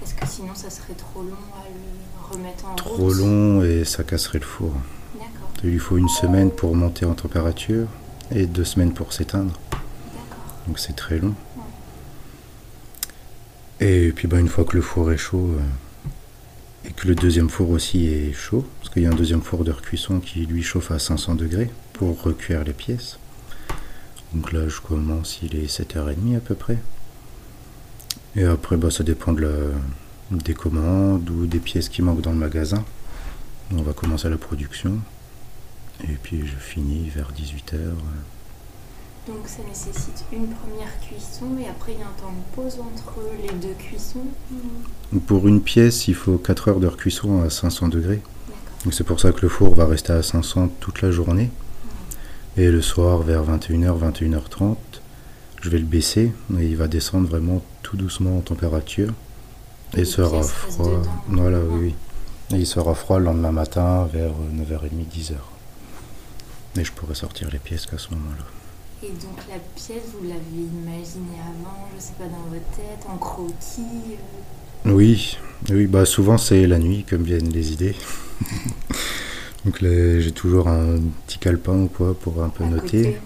Parce 0.00 0.12
que 0.12 0.26
sinon 0.26 0.54
ça 0.54 0.70
serait 0.70 0.94
trop 0.94 1.22
long 1.22 1.36
à 1.54 1.64
le 1.68 2.34
remettre 2.36 2.66
en 2.66 2.74
Trop 2.74 2.96
route. 3.08 3.16
long 3.16 3.62
et 3.62 3.84
ça 3.84 4.04
casserait 4.04 4.38
le 4.38 4.44
four. 4.46 4.72
D'accord, 5.14 5.50
Il 5.64 5.70
lui 5.70 5.78
faut 5.78 5.96
une 5.96 6.08
semaine 6.08 6.50
pour 6.50 6.74
monter 6.76 7.04
en 7.04 7.14
température 7.14 7.86
et 8.30 8.46
deux 8.46 8.64
semaines 8.64 8.92
pour 8.94 9.12
s'éteindre. 9.12 9.52
d'accord. 9.70 10.44
Donc 10.66 10.78
c'est 10.78 10.94
très 10.94 11.18
long. 11.18 11.34
Et 13.80 14.12
puis 14.14 14.26
bah, 14.28 14.38
une 14.40 14.48
fois 14.48 14.64
que 14.64 14.76
le 14.76 14.82
four 14.82 15.12
est 15.12 15.16
chaud 15.16 15.50
euh, 15.56 16.88
et 16.88 16.92
que 16.92 17.06
le 17.06 17.14
deuxième 17.14 17.48
four 17.48 17.70
aussi 17.70 18.06
est 18.08 18.32
chaud, 18.32 18.64
parce 18.80 18.92
qu'il 18.92 19.02
y 19.02 19.06
a 19.06 19.10
un 19.10 19.14
deuxième 19.14 19.42
four 19.42 19.64
de 19.64 19.70
recuisson 19.70 20.20
qui 20.20 20.46
lui 20.46 20.62
chauffe 20.62 20.90
à 20.90 20.98
500 20.98 21.34
degrés 21.36 21.70
pour 21.92 22.20
recuire 22.22 22.64
les 22.64 22.72
pièces. 22.72 23.18
Donc 24.34 24.52
là 24.52 24.68
je 24.68 24.80
commence, 24.80 25.38
il 25.42 25.56
est 25.56 25.66
7h30 25.66 26.36
à 26.36 26.40
peu 26.40 26.54
près. 26.54 26.78
Et 28.38 28.44
après 28.44 28.76
bah, 28.76 28.90
ça 28.90 29.02
dépend 29.04 29.32
de 29.32 29.42
la- 29.42 29.48
des 30.30 30.54
commandes 30.54 31.28
ou 31.30 31.46
des 31.46 31.58
pièces 31.58 31.88
qui 31.88 32.02
manquent 32.02 32.20
dans 32.20 32.32
le 32.32 32.36
magasin. 32.38 32.84
On 33.74 33.82
va 33.82 33.92
commencer 33.92 34.28
la 34.28 34.36
production. 34.36 34.98
Et 36.04 36.16
puis 36.22 36.46
je 36.46 36.54
finis 36.56 37.08
vers 37.14 37.32
18h. 37.32 37.78
Donc 39.26 39.46
ça 39.46 39.62
nécessite 39.68 40.24
une 40.32 40.46
première 40.48 40.98
cuisson 41.00 41.46
et 41.60 41.68
après 41.68 41.92
il 41.92 41.98
y 41.98 42.02
a 42.02 42.06
un 42.06 42.20
temps 42.20 42.32
de 42.32 42.54
pause 42.54 42.78
entre 42.80 43.20
les 43.42 43.52
deux 43.58 43.74
cuissons. 43.74 44.24
Pour 45.26 45.48
une 45.48 45.60
pièce, 45.60 46.08
il 46.08 46.14
faut 46.14 46.38
4 46.38 46.68
heures 46.68 46.80
de 46.80 46.86
recuisson 46.86 47.42
à 47.42 47.50
500 47.50 47.88
degrés. 47.88 48.22
Donc 48.84 48.94
c'est 48.94 49.04
pour 49.04 49.18
ça 49.20 49.32
que 49.32 49.40
le 49.42 49.48
four 49.48 49.74
va 49.74 49.86
rester 49.86 50.12
à 50.12 50.22
500 50.22 50.68
toute 50.80 51.02
la 51.02 51.10
journée. 51.10 51.50
Et 52.56 52.70
le 52.70 52.80
soir, 52.80 53.18
vers 53.18 53.42
21h, 53.44 53.98
21h30, 53.98 54.76
je 55.60 55.70
vais 55.70 55.78
le 55.78 55.84
baisser 55.84 56.32
et 56.58 56.64
il 56.64 56.76
va 56.76 56.88
descendre 56.88 57.28
vraiment 57.28 57.62
tout 57.82 57.96
doucement 57.96 58.38
en 58.38 58.40
température. 58.40 59.12
Et, 59.96 60.04
sera 60.04 60.42
froid. 60.42 61.02
Voilà, 61.28 61.58
Ouais. 61.60 61.64
oui, 61.70 61.94
oui. 62.50 62.56
Et 62.56 62.60
il 62.60 62.66
sera 62.66 62.94
froid 62.94 63.18
le 63.18 63.24
lendemain 63.24 63.52
matin 63.52 64.08
vers 64.12 64.30
9h30, 64.54 65.06
10h. 65.12 65.34
Et 66.78 66.84
je 66.84 66.92
pourrai 66.92 67.14
sortir 67.14 67.48
les 67.50 67.58
pièces 67.58 67.86
qu'à 67.86 67.98
ce 67.98 68.10
moment-là. 68.10 68.44
Et 69.02 69.10
donc 69.10 69.38
la 69.48 69.58
pièce, 69.76 70.02
vous 70.18 70.26
l'avez 70.28 70.40
imaginée 70.54 71.38
avant, 71.40 71.88
je 71.96 72.02
sais 72.02 72.12
pas, 72.18 72.24
dans 72.24 72.50
votre 72.50 72.68
tête, 72.76 73.06
en 73.08 73.16
croquis 73.16 74.16
euh, 74.86 74.92
Oui, 74.92 75.38
oui, 75.70 75.86
bah 75.86 76.04
souvent 76.04 76.36
c'est 76.36 76.66
la 76.66 76.78
nuit 76.78 77.04
comme 77.08 77.22
viennent 77.22 77.50
les 77.50 77.72
idées. 77.72 77.94
Donc 79.64 79.78
j'ai 79.80 80.32
toujours 80.32 80.68
un 80.68 80.98
petit 81.26 81.38
calepin 81.38 81.74
ou 81.74 81.88
quoi 81.88 82.14
pour 82.18 82.42
un 82.42 82.48
peu 82.48 82.64
à 82.64 82.68
noter. 82.68 83.02
côté. 83.04 83.18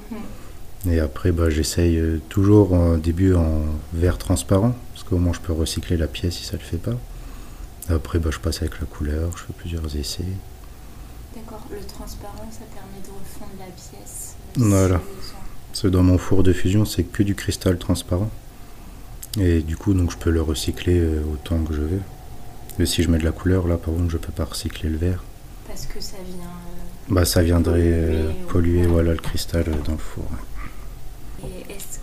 Et 0.90 0.98
après, 0.98 1.30
bah, 1.30 1.48
j'essaye 1.48 1.96
euh, 1.98 2.20
toujours 2.28 2.72
au 2.72 2.96
début 2.96 3.34
en 3.34 3.62
verre 3.92 4.18
transparent, 4.18 4.74
parce 4.92 5.04
qu'au 5.04 5.18
moins 5.18 5.32
je 5.32 5.40
peux 5.40 5.52
recycler 5.52 5.96
la 5.96 6.08
pièce 6.08 6.34
si 6.34 6.44
ça 6.44 6.54
le 6.54 6.58
fait 6.62 6.76
pas. 6.76 6.96
Après, 7.88 8.18
bah, 8.18 8.30
je 8.32 8.38
passe 8.38 8.62
avec 8.62 8.80
la 8.80 8.86
couleur, 8.86 9.30
je 9.36 9.42
fais 9.44 9.52
plusieurs 9.56 9.84
essais. 9.96 10.24
D'accord, 11.36 11.66
le 11.70 11.78
transparent, 11.86 12.48
ça 12.50 12.64
permet 12.74 13.00
de 13.04 13.10
refondre 13.10 13.52
la 13.58 13.66
pièce. 13.66 14.34
euh, 14.58 14.68
Voilà. 14.68 15.00
Parce 15.70 15.82
que 15.82 15.88
dans 15.88 16.02
mon 16.02 16.18
four 16.18 16.42
de 16.42 16.52
fusion, 16.52 16.84
c'est 16.84 17.04
que 17.04 17.22
du 17.22 17.34
cristal 17.34 17.78
transparent. 17.78 18.30
Et 19.40 19.60
du 19.62 19.76
coup, 19.76 19.94
donc 19.94 20.10
je 20.10 20.16
peux 20.18 20.30
le 20.30 20.42
recycler 20.42 20.98
euh, 20.98 21.22
autant 21.32 21.62
que 21.64 21.72
je 21.74 21.80
veux. 21.80 22.00
Mais 22.78 22.86
si 22.86 23.02
je 23.02 23.08
mets 23.10 23.18
de 23.18 23.24
la 23.24 23.32
couleur, 23.32 23.66
là 23.68 23.76
par 23.78 23.94
contre, 23.94 24.10
je 24.10 24.18
peux 24.18 24.32
pas 24.32 24.44
recycler 24.44 24.90
le 24.90 24.98
verre. 24.98 25.22
Parce 25.66 25.86
que 25.86 26.00
ça 26.00 26.16
vient. 26.26 26.44
euh, 26.44 27.14
Bah, 27.14 27.24
ça 27.24 27.42
viendrait 27.42 27.80
Polluer, 27.80 28.26
ou- 28.26 28.46
polluer 28.48 28.86
voilà, 28.86 29.12
le 29.12 29.18
cristal 29.18 29.64
dans 29.86 29.92
le 29.92 29.98
four. 29.98 30.24
ouais. 30.24 30.36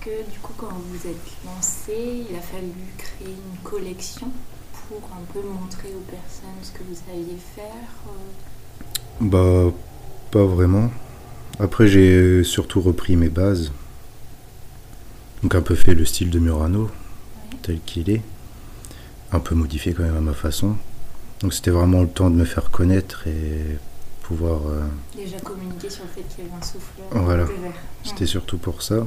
Que 0.01 0.31
du 0.31 0.39
coup, 0.39 0.53
quand 0.57 0.69
vous 0.71 1.07
êtes 1.09 1.17
lancé, 1.45 2.25
il 2.29 2.35
a 2.35 2.39
fallu 2.39 2.71
créer 2.97 3.27
une 3.33 3.63
collection 3.69 4.27
pour 4.87 5.01
un 5.13 5.23
peu 5.33 5.41
montrer 5.45 5.89
aux 5.89 6.09
personnes 6.09 6.55
ce 6.63 6.71
que 6.71 6.83
vous 6.87 6.95
saviez 6.95 7.37
faire 7.53 7.65
euh, 8.07 9.19
Bah, 9.19 9.73
pas 10.31 10.45
vraiment. 10.45 10.89
Après, 11.59 11.87
j'ai 11.87 12.45
surtout 12.45 12.79
repris 12.79 13.17
mes 13.17 13.27
bases. 13.27 13.73
Donc, 15.43 15.53
un 15.55 15.61
peu 15.61 15.75
fait 15.75 15.93
le 15.93 16.05
style 16.05 16.29
de 16.29 16.39
Murano, 16.39 16.83
ouais. 16.83 17.57
tel 17.61 17.81
qu'il 17.81 18.09
est. 18.09 18.21
Un 19.33 19.39
peu 19.39 19.53
modifié 19.53 19.93
quand 19.93 20.03
même 20.03 20.17
à 20.17 20.21
ma 20.21 20.33
façon. 20.33 20.75
Donc, 21.41 21.53
c'était 21.53 21.71
vraiment 21.71 22.01
le 22.01 22.07
temps 22.09 22.29
de 22.29 22.35
me 22.35 22.45
faire 22.45 22.71
connaître 22.71 23.27
et 23.27 23.77
pouvoir. 24.21 24.61
euh, 24.67 24.87
Déjà 25.13 25.39
communiquer 25.41 25.89
sur 25.89 26.05
le 26.05 26.09
fait 26.09 26.21
qu'il 26.33 26.45
y 26.45 26.47
avait 26.47 26.57
un 26.57 26.61
souffleur 26.65 27.07
Voilà. 27.23 27.45
C'était 28.05 28.25
surtout 28.25 28.57
pour 28.57 28.81
ça. 28.81 29.05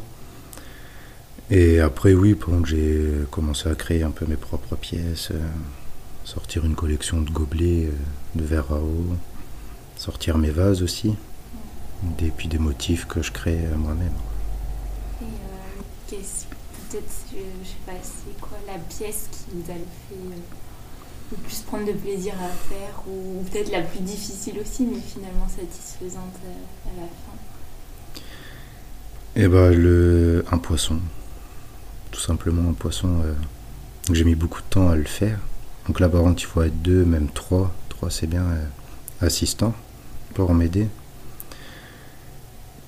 Et 1.50 1.80
après, 1.80 2.14
oui, 2.14 2.34
pendant 2.34 2.62
que 2.62 2.68
j'ai 2.68 3.10
commencé 3.30 3.68
à 3.68 3.74
créer 3.74 4.02
un 4.02 4.10
peu 4.10 4.26
mes 4.26 4.36
propres 4.36 4.76
pièces, 4.76 5.30
euh, 5.32 5.38
sortir 6.24 6.64
une 6.64 6.74
collection 6.76 7.22
de 7.22 7.30
gobelets, 7.30 7.86
euh, 7.88 7.92
de 8.34 8.44
verres 8.44 8.72
à 8.72 8.80
eau, 8.80 9.18
sortir 9.96 10.38
mes 10.38 10.50
vases 10.50 10.82
aussi, 10.82 11.16
et 12.20 12.30
puis 12.30 12.48
des 12.48 12.58
motifs 12.58 13.06
que 13.06 13.22
je 13.22 13.32
crée 13.32 13.66
euh, 13.66 13.76
moi-même. 13.76 14.22
Et 15.20 15.24
qu'est-ce- 16.06 16.46
peut-être, 16.48 17.26
euh, 17.34 17.62
je 17.62 17.68
sais 17.68 17.82
pas, 17.86 17.92
c'est 18.02 18.38
quoi 18.40 18.58
la 18.66 18.78
pièce 18.78 19.28
qui 19.30 19.44
vous 19.52 19.70
a 19.70 19.74
fait 19.74 20.42
le 21.32 21.38
plus 21.38 21.60
prendre 21.62 21.86
de 21.86 21.92
plaisir 21.92 22.34
à 22.40 22.56
faire 22.56 23.02
ou 23.08 23.44
peut-être 23.50 23.70
la 23.72 23.82
plus 23.82 24.00
difficile 24.00 24.60
aussi, 24.60 24.86
mais 24.86 25.00
finalement 25.00 25.48
satisfaisante 25.48 26.36
euh, 26.44 26.90
à 26.90 26.94
la 27.00 27.08
fin? 27.08 27.38
Et 29.36 29.48
bah, 29.48 29.70
le, 29.70 30.44
un 30.50 30.58
poisson. 30.58 31.00
Tout 32.12 32.20
simplement 32.20 32.70
un 32.70 32.74
poisson. 32.74 33.08
euh, 33.24 33.34
donc 34.06 34.14
j'ai 34.16 34.24
mis 34.24 34.34
beaucoup 34.36 34.60
de 34.60 34.66
temps 34.68 34.88
à 34.90 34.94
le 34.96 35.04
faire. 35.04 35.38
Donc 35.88 35.98
là, 35.98 36.08
par 36.08 36.22
contre, 36.22 36.40
il 36.42 36.46
faut 36.46 36.62
être 36.62 36.80
deux, 36.82 37.04
même 37.04 37.28
trois. 37.28 37.72
Trois, 37.88 38.10
c'est 38.10 38.26
bien. 38.28 38.42
euh, 38.44 38.64
assistants 39.20 39.74
pour 40.34 40.52
m'aider. 40.54 40.88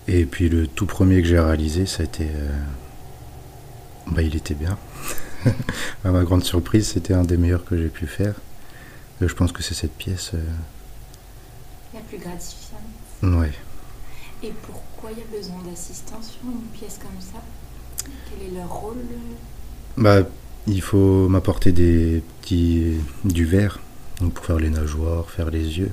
Et 0.07 0.27
puis 0.27 0.49
le 0.49 0.67
tout 0.67 0.87
premier 0.87 1.23
que 1.23 1.29
j'ai 1.29 1.41
réalisé, 1.41 1.87
ça 1.87 2.03
a 2.03 2.07
été. 2.07 2.27
euh, 2.29 2.51
bah, 4.09 4.23
il 4.23 4.37
était 4.37 4.55
bien. 4.55 4.77
à 6.05 6.11
ma 6.11 6.23
grande 6.25 6.45
surprise, 6.45 6.89
c'était 6.89 7.15
un 7.15 7.23
des 7.23 7.37
meilleurs 7.37 7.65
que 7.65 7.77
j'ai 7.79 7.89
pu 7.89 8.07
faire. 8.07 8.35
Et 9.21 9.29
je 9.29 9.35
pense 9.35 9.53
que 9.53 9.63
c'est 9.63 9.75
cette 9.75 9.95
pièce. 9.97 10.33
euh, 10.35 10.43
La 11.95 12.01
plus 12.01 12.19
gratifiante. 12.19 12.81
ouais. 13.23 13.53
Et 14.43 14.53
pourquoi 14.67 15.11
il 15.13 15.19
y 15.19 15.23
a 15.23 15.37
besoin 15.37 15.63
d'assistance 15.69 16.33
sur 16.33 16.51
une 16.51 16.61
pièce 16.79 16.99
comme 17.01 17.19
ça? 17.21 17.39
Quel 18.31 18.49
est 18.49 18.59
leur 18.59 18.73
rôle? 18.73 18.97
Bah, 19.97 20.23
il 20.67 20.83
faut 20.83 21.29
m'apporter 21.29 21.73
des 21.73 22.23
petits 22.41 22.95
du 23.25 23.45
verre 23.45 23.79
donc 24.21 24.33
pour 24.33 24.45
faire 24.45 24.59
les 24.59 24.71
nageoires, 24.71 25.29
faire 25.29 25.51
les 25.51 25.79
yeux. 25.79 25.91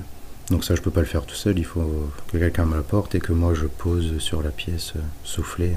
Donc 0.50 0.64
ça, 0.64 0.74
je 0.74 0.82
peux 0.82 0.90
pas 0.90 1.00
le 1.00 1.06
faire 1.06 1.24
tout 1.24 1.34
seul. 1.34 1.58
Il 1.58 1.64
faut 1.64 2.10
que 2.30 2.38
quelqu'un 2.38 2.64
me 2.64 2.76
l'apporte 2.76 3.14
et 3.14 3.20
que 3.20 3.32
moi 3.32 3.54
je 3.54 3.66
pose 3.66 4.18
sur 4.18 4.42
la 4.42 4.50
pièce, 4.50 4.92
euh, 4.96 5.00
souffler. 5.24 5.72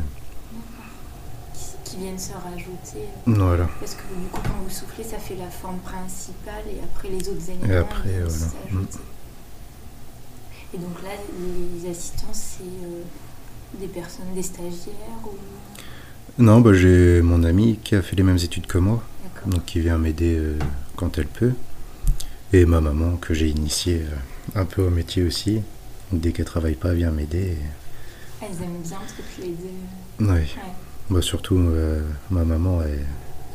qui, 1.84 1.98
viennent 1.98 2.20
se 2.20 2.34
rajouter 2.34 3.08
Voilà. 3.25 3.70
Parce 3.80 3.94
que 3.94 4.01
du 4.01 4.27
coup, 4.32 4.42
quand 4.44 4.63
vous 4.63 4.70
soufflez, 4.70 5.04
ça 5.04 5.18
fait 5.18 5.36
la 5.36 5.50
forme 5.50 5.80
principale 5.80 6.63
et 6.68 6.84
après 6.84 7.10
les 7.10 7.30
autres 7.30 7.50
éléments 7.50 7.74
Et 7.74 7.77
après, 7.77 8.20
voilà. 8.20 8.86
Et 10.74 10.77
donc 10.77 11.01
là, 11.04 11.12
les 11.39 11.89
assistants, 11.89 12.34
c'est 12.34 12.63
euh, 12.63 13.04
des 13.80 13.88
personnes, 13.88 14.34
des 14.36 14.44
stagiaires 14.44 15.24
ou... 15.24 15.38
Non, 16.38 16.60
bah 16.60 16.74
j'ai 16.74 17.22
mon 17.22 17.44
amie 17.44 17.80
qui 17.84 17.96
a 17.96 18.01
fait 18.01 18.15
les 18.15 18.24
mêmes 18.24 18.38
études 18.38 18.68
que 18.68 18.77
moi, 18.77 19.01
donc 19.46 19.65
qui 19.65 19.80
vient 19.80 19.98
m'aider 19.98 20.36
euh, 20.38 20.58
quand 20.98 21.18
elle 21.18 21.27
peut, 21.27 21.54
et 22.51 22.65
ma 22.65 22.82
maman 22.82 23.15
que 23.15 23.34
j'ai 23.34 23.48
initiée 23.48 24.01
euh, 24.56 24.60
un 24.60 24.65
peu 24.65 24.82
au 24.86 24.89
métier 24.89 25.24
aussi. 25.24 25.62
Donc, 26.12 26.22
dès 26.22 26.32
qu'elle 26.34 26.46
travaille 26.46 26.75
pas, 26.75 26.89
elle 26.89 26.98
vient 26.98 27.12
m'aider. 27.12 27.58
Elles 28.42 28.48
aiment 28.63 28.82
bien 28.84 28.98
toutes 29.15 29.44
les 29.46 29.51
deux. 29.51 30.25
et- 30.25 30.27
Ouais. 30.30 30.34
Ouais. 30.42 30.48
Bah 31.10 31.22
surtout 31.22 31.58
euh, 31.58 32.01
ma 32.32 32.44
maman, 32.44 32.82
elle, 32.82 33.06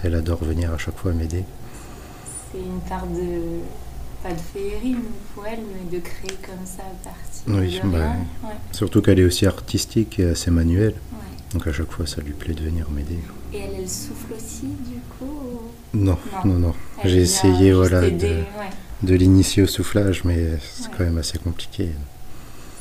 elle 0.03 0.15
adore 0.15 0.43
venir 0.45 0.73
à 0.73 0.79
chaque 0.79 0.97
fois 0.97 1.13
m'aider. 1.13 1.45
C'est 2.53 2.59
une 2.61 2.81
part 2.89 3.07
de... 3.07 3.59
Pas 4.23 4.33
de 4.35 4.39
féerie 4.39 4.97
pour 5.35 5.47
elle, 5.47 5.61
mais 5.61 5.91
de 5.99 6.03
créer 6.03 6.37
comme 6.45 6.67
ça 6.67 6.83
à 6.83 7.09
partir 7.09 7.43
Oui, 7.49 7.81
de 7.83 7.89
bah, 7.91 8.13
rien. 8.13 8.27
Ouais, 8.51 8.55
Surtout 8.71 9.01
qu'elle 9.01 9.19
est 9.19 9.25
aussi 9.25 9.47
artistique 9.47 10.19
et 10.19 10.27
assez 10.29 10.51
manuelle. 10.51 10.93
ouais. 11.13 11.30
Donc 11.53 11.67
à 11.67 11.73
chaque 11.73 11.91
fois, 11.91 12.07
ça 12.07 12.21
lui 12.21 12.33
plaît 12.33 12.55
de 12.55 12.63
venir 12.63 12.89
m'aider. 12.91 13.19
Et 13.53 13.59
elle, 13.59 13.75
elle 13.81 13.89
souffle 13.89 14.33
aussi, 14.37 14.67
du 14.67 15.01
coup 15.19 15.25
ou- 15.25 15.97
Non, 15.97 16.17
Non. 16.45 16.55
non, 16.55 16.75
J'ai 17.05 17.23
essayé 17.23 17.73
voilà, 17.73 18.05
aider, 18.07 18.29
de, 18.29 18.35
ouais. 18.35 18.71
de 19.03 19.15
l'initier 19.17 19.65
au 19.65 19.67
soufflage, 19.67 20.23
mais 20.25 20.59
c'est 20.63 20.85
Ouais. 20.89 20.95
quand 20.97 21.05
même 21.05 21.19
assez 21.19 21.39
compliqué. 21.39 21.91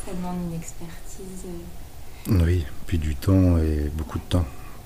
Ça 0.06 0.12
demande 0.14 0.38
une 0.52 0.58
expertise. 0.58 1.46
euh, 1.48 2.44
Oui, 2.46 2.64
puis 2.86 3.00
du 3.00 3.16
temps 3.16 3.58
et 3.58 3.90
beaucoup 3.96 4.20
de 4.20 4.24
temps. 4.30 4.46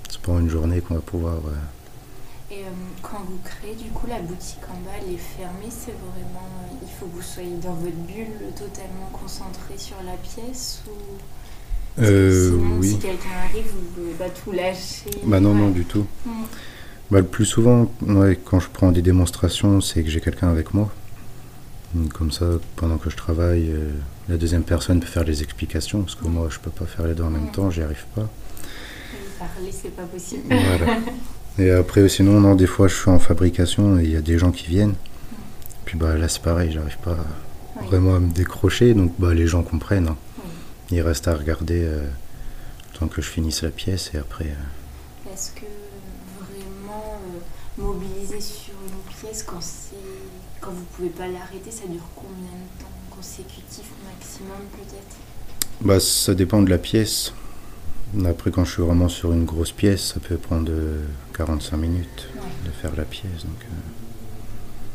C'est 0.09 0.21
pas 0.21 0.31
une 0.33 0.49
journée 0.49 0.79
qu'on 0.79 0.95
va 0.95 1.01
pouvoir. 1.01 1.35
euh, 1.47 2.53
Et 2.55 2.59
euh, 2.63 2.69
quand 3.01 3.19
vous 3.27 3.39
créez, 3.43 3.75
du 3.75 3.89
coup, 3.89 4.07
la 4.07 4.19
boutique 4.21 4.59
en 4.69 4.79
bas, 4.85 4.91
elle 5.01 5.15
est 5.15 5.17
fermée. 5.17 5.69
C'est 5.69 5.91
vraiment. 5.91 6.47
il 6.81 6.87
faut 6.87 7.07
que 7.07 7.15
vous 7.15 7.21
soyez 7.21 7.55
dans 7.61 7.73
votre 7.73 7.95
bulle, 8.07 8.53
totalement 8.55 9.09
concentré 9.11 9.73
sur 9.77 9.97
la 10.05 10.13
pièce 10.13 10.83
ou. 10.87 10.91
Euh, 11.99 12.49
sinon, 12.51 12.77
oui. 12.79 12.89
si 12.89 12.97
quelqu'un 12.97 13.29
arrive, 13.49 13.65
vous 13.65 14.01
ne 14.01 14.05
pouvez 14.07 14.17
pas 14.17 14.29
tout 14.29 14.51
lâcher. 14.51 15.11
Bah 15.25 15.39
non, 15.39 15.53
non, 15.53 15.69
du 15.69 15.85
tout. 15.85 16.05
Mm. 16.25 16.29
Bah, 17.11 17.19
le 17.19 17.25
plus 17.25 17.45
souvent, 17.45 17.91
ouais, 18.01 18.39
quand 18.43 18.59
je 18.59 18.67
prends 18.71 18.91
des 18.91 19.01
démonstrations, 19.03 19.79
c'est 19.81 20.03
que 20.03 20.09
j'ai 20.09 20.21
quelqu'un 20.21 20.49
avec 20.49 20.73
moi. 20.73 20.91
Comme 22.15 22.31
ça, 22.31 22.45
pendant 22.75 22.97
que 22.97 23.11
je 23.11 23.15
travaille, 23.15 23.69
euh, 23.69 23.91
la 24.27 24.37
deuxième 24.37 24.63
personne 24.63 24.99
peut 24.99 25.05
faire 25.05 25.23
les 25.23 25.43
explications, 25.43 26.01
parce 26.01 26.15
que 26.15 26.25
moi, 26.25 26.47
je 26.49 26.57
peux 26.57 26.71
pas 26.71 26.85
faire 26.85 27.05
les 27.05 27.13
deux 27.13 27.23
en 27.23 27.29
même 27.29 27.43
Mm. 27.49 27.51
temps, 27.51 27.69
j'y 27.69 27.83
arrive 27.83 28.05
pas. 28.15 28.27
Parler, 29.37 29.71
c'est 29.71 29.95
pas 29.95 30.03
possible. 30.03 30.43
Voilà. 30.47 30.97
Et 31.59 31.69
après, 31.69 32.09
sinon, 32.09 32.39
non, 32.39 32.55
des 32.55 32.65
fois, 32.65 32.87
je 32.87 32.95
suis 32.95 33.11
en 33.11 33.19
fabrication 33.19 33.99
et 33.99 34.03
il 34.05 34.09
y 34.09 34.15
a 34.15 34.21
des 34.21 34.39
gens 34.39 34.49
qui 34.51 34.65
viennent. 34.65 34.95
Puis 35.85 35.95
bah 35.99 36.15
là, 36.17 36.27
c'est 36.27 36.41
pareil, 36.41 36.71
j'arrive 36.71 36.97
pas 37.03 37.17
vraiment 37.85 38.15
à 38.15 38.19
me 38.19 38.31
décrocher, 38.31 38.95
donc 38.95 39.11
bah, 39.19 39.35
les 39.35 39.45
gens 39.45 39.61
comprennent. 39.61 40.07
hein. 40.07 40.17
Oui. 40.93 40.97
Ils 40.97 41.01
restent 41.01 41.27
à 41.27 41.35
regarder 41.35 41.83
euh, 41.83 42.07
temps 42.99 43.07
que 43.07 43.21
je 43.21 43.27
finisse 43.29 43.61
la 43.63 43.69
pièce 43.69 44.11
et 44.13 44.17
après. 44.17 44.45
euh, 44.45 45.33
Est-ce 45.33 45.51
que 45.51 45.65
vraiment 46.39 47.19
euh, 47.35 47.81
mobiliser 47.81 48.39
sur 48.41 48.73
une 48.87 49.13
pièce 49.15 49.43
quand 49.43 49.61
c'est 49.61 49.95
quand 50.61 50.71
vous 50.71 50.85
pouvez 50.95 51.09
pas 51.09 51.27
l'arrêter, 51.27 51.71
ça 51.71 51.85
dure 51.89 52.07
combien 52.15 52.33
de 52.51 52.81
temps 52.81 52.89
consécutif 53.15 53.83
maximum 54.05 54.57
peut-être? 54.71 55.17
Bah, 55.81 55.99
ça 55.99 56.33
dépend 56.33 56.61
de 56.61 56.69
la 56.69 56.77
pièce. 56.77 57.33
Après, 58.25 58.51
quand 58.51 58.63
je 58.63 58.71
suis 58.73 58.81
vraiment 58.83 59.09
sur 59.09 59.33
une 59.33 59.43
grosse 59.43 59.71
pièce, 59.71 60.13
ça 60.13 60.19
peut 60.19 60.37
prendre 60.37 60.71
euh, 60.71 61.03
45 61.35 61.77
minutes 61.77 62.27
Ouais. 62.35 62.41
de 62.65 62.71
faire 62.71 62.95
la 62.95 63.03
pièce. 63.03 63.43
Donc, 63.43 63.59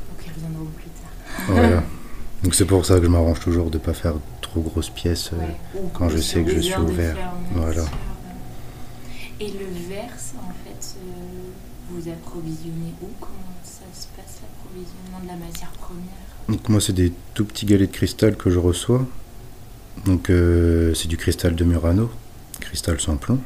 Donc 0.09 0.25
ils 0.27 0.33
reviendront 0.33 0.67
plus 0.77 0.85
tard. 0.91 1.47
voilà. 1.49 1.83
Donc 2.45 2.55
c'est 2.55 2.65
pour 2.65 2.87
ça 2.87 2.99
que 2.99 3.03
je 3.05 3.09
m'arrange 3.11 3.41
toujours 3.41 3.69
de 3.71 3.77
ne 3.79 3.83
pas 3.83 3.93
faire 3.93 4.15
trop 4.49 4.61
grosses 4.61 4.91
pièces 4.91 5.31
euh, 5.33 5.37
Ouais. 5.37 5.57
Quand 5.93 6.07
ou 6.07 6.11
je 6.11 6.19
sais 6.19 6.43
que 6.43 6.51
je 6.51 6.61
suis 6.61 6.77
ouvert. 6.77 7.17
Voilà. 7.55 7.85
Et 9.41 9.47
le 9.47 9.89
verre, 9.89 10.11
ça, 10.19 10.39
en 10.39 10.53
fait, 10.65 10.97
euh, 10.97 11.91
vous 11.91 12.09
approvisionnez 12.09 12.93
où? 13.03 13.07
Comment 13.21 13.59
ça 13.63 13.85
se 13.95 14.07
passe 14.17 14.41
l'approvisionnement 14.43 15.21
de 15.23 15.29
la 15.29 15.47
matière 15.47 15.71
première? 15.73 16.29
Donc 16.49 16.69
moi 16.69 16.81
c'est 16.81 16.95
des 16.95 17.13
tout 17.35 17.45
petits 17.45 17.67
galets 17.67 17.91
de 17.91 17.95
cristal 17.95 18.37
que 18.37 18.51
je 18.51 18.59
reçois. 18.59 19.07
Donc 20.07 20.31
euh, 20.31 20.95
c'est 20.95 21.09
du 21.09 21.17
cristal 21.17 21.55
de 21.55 21.65
Murano, 21.65 22.11
cristal 22.61 23.01
sans 23.01 23.17
plomb, 23.17 23.39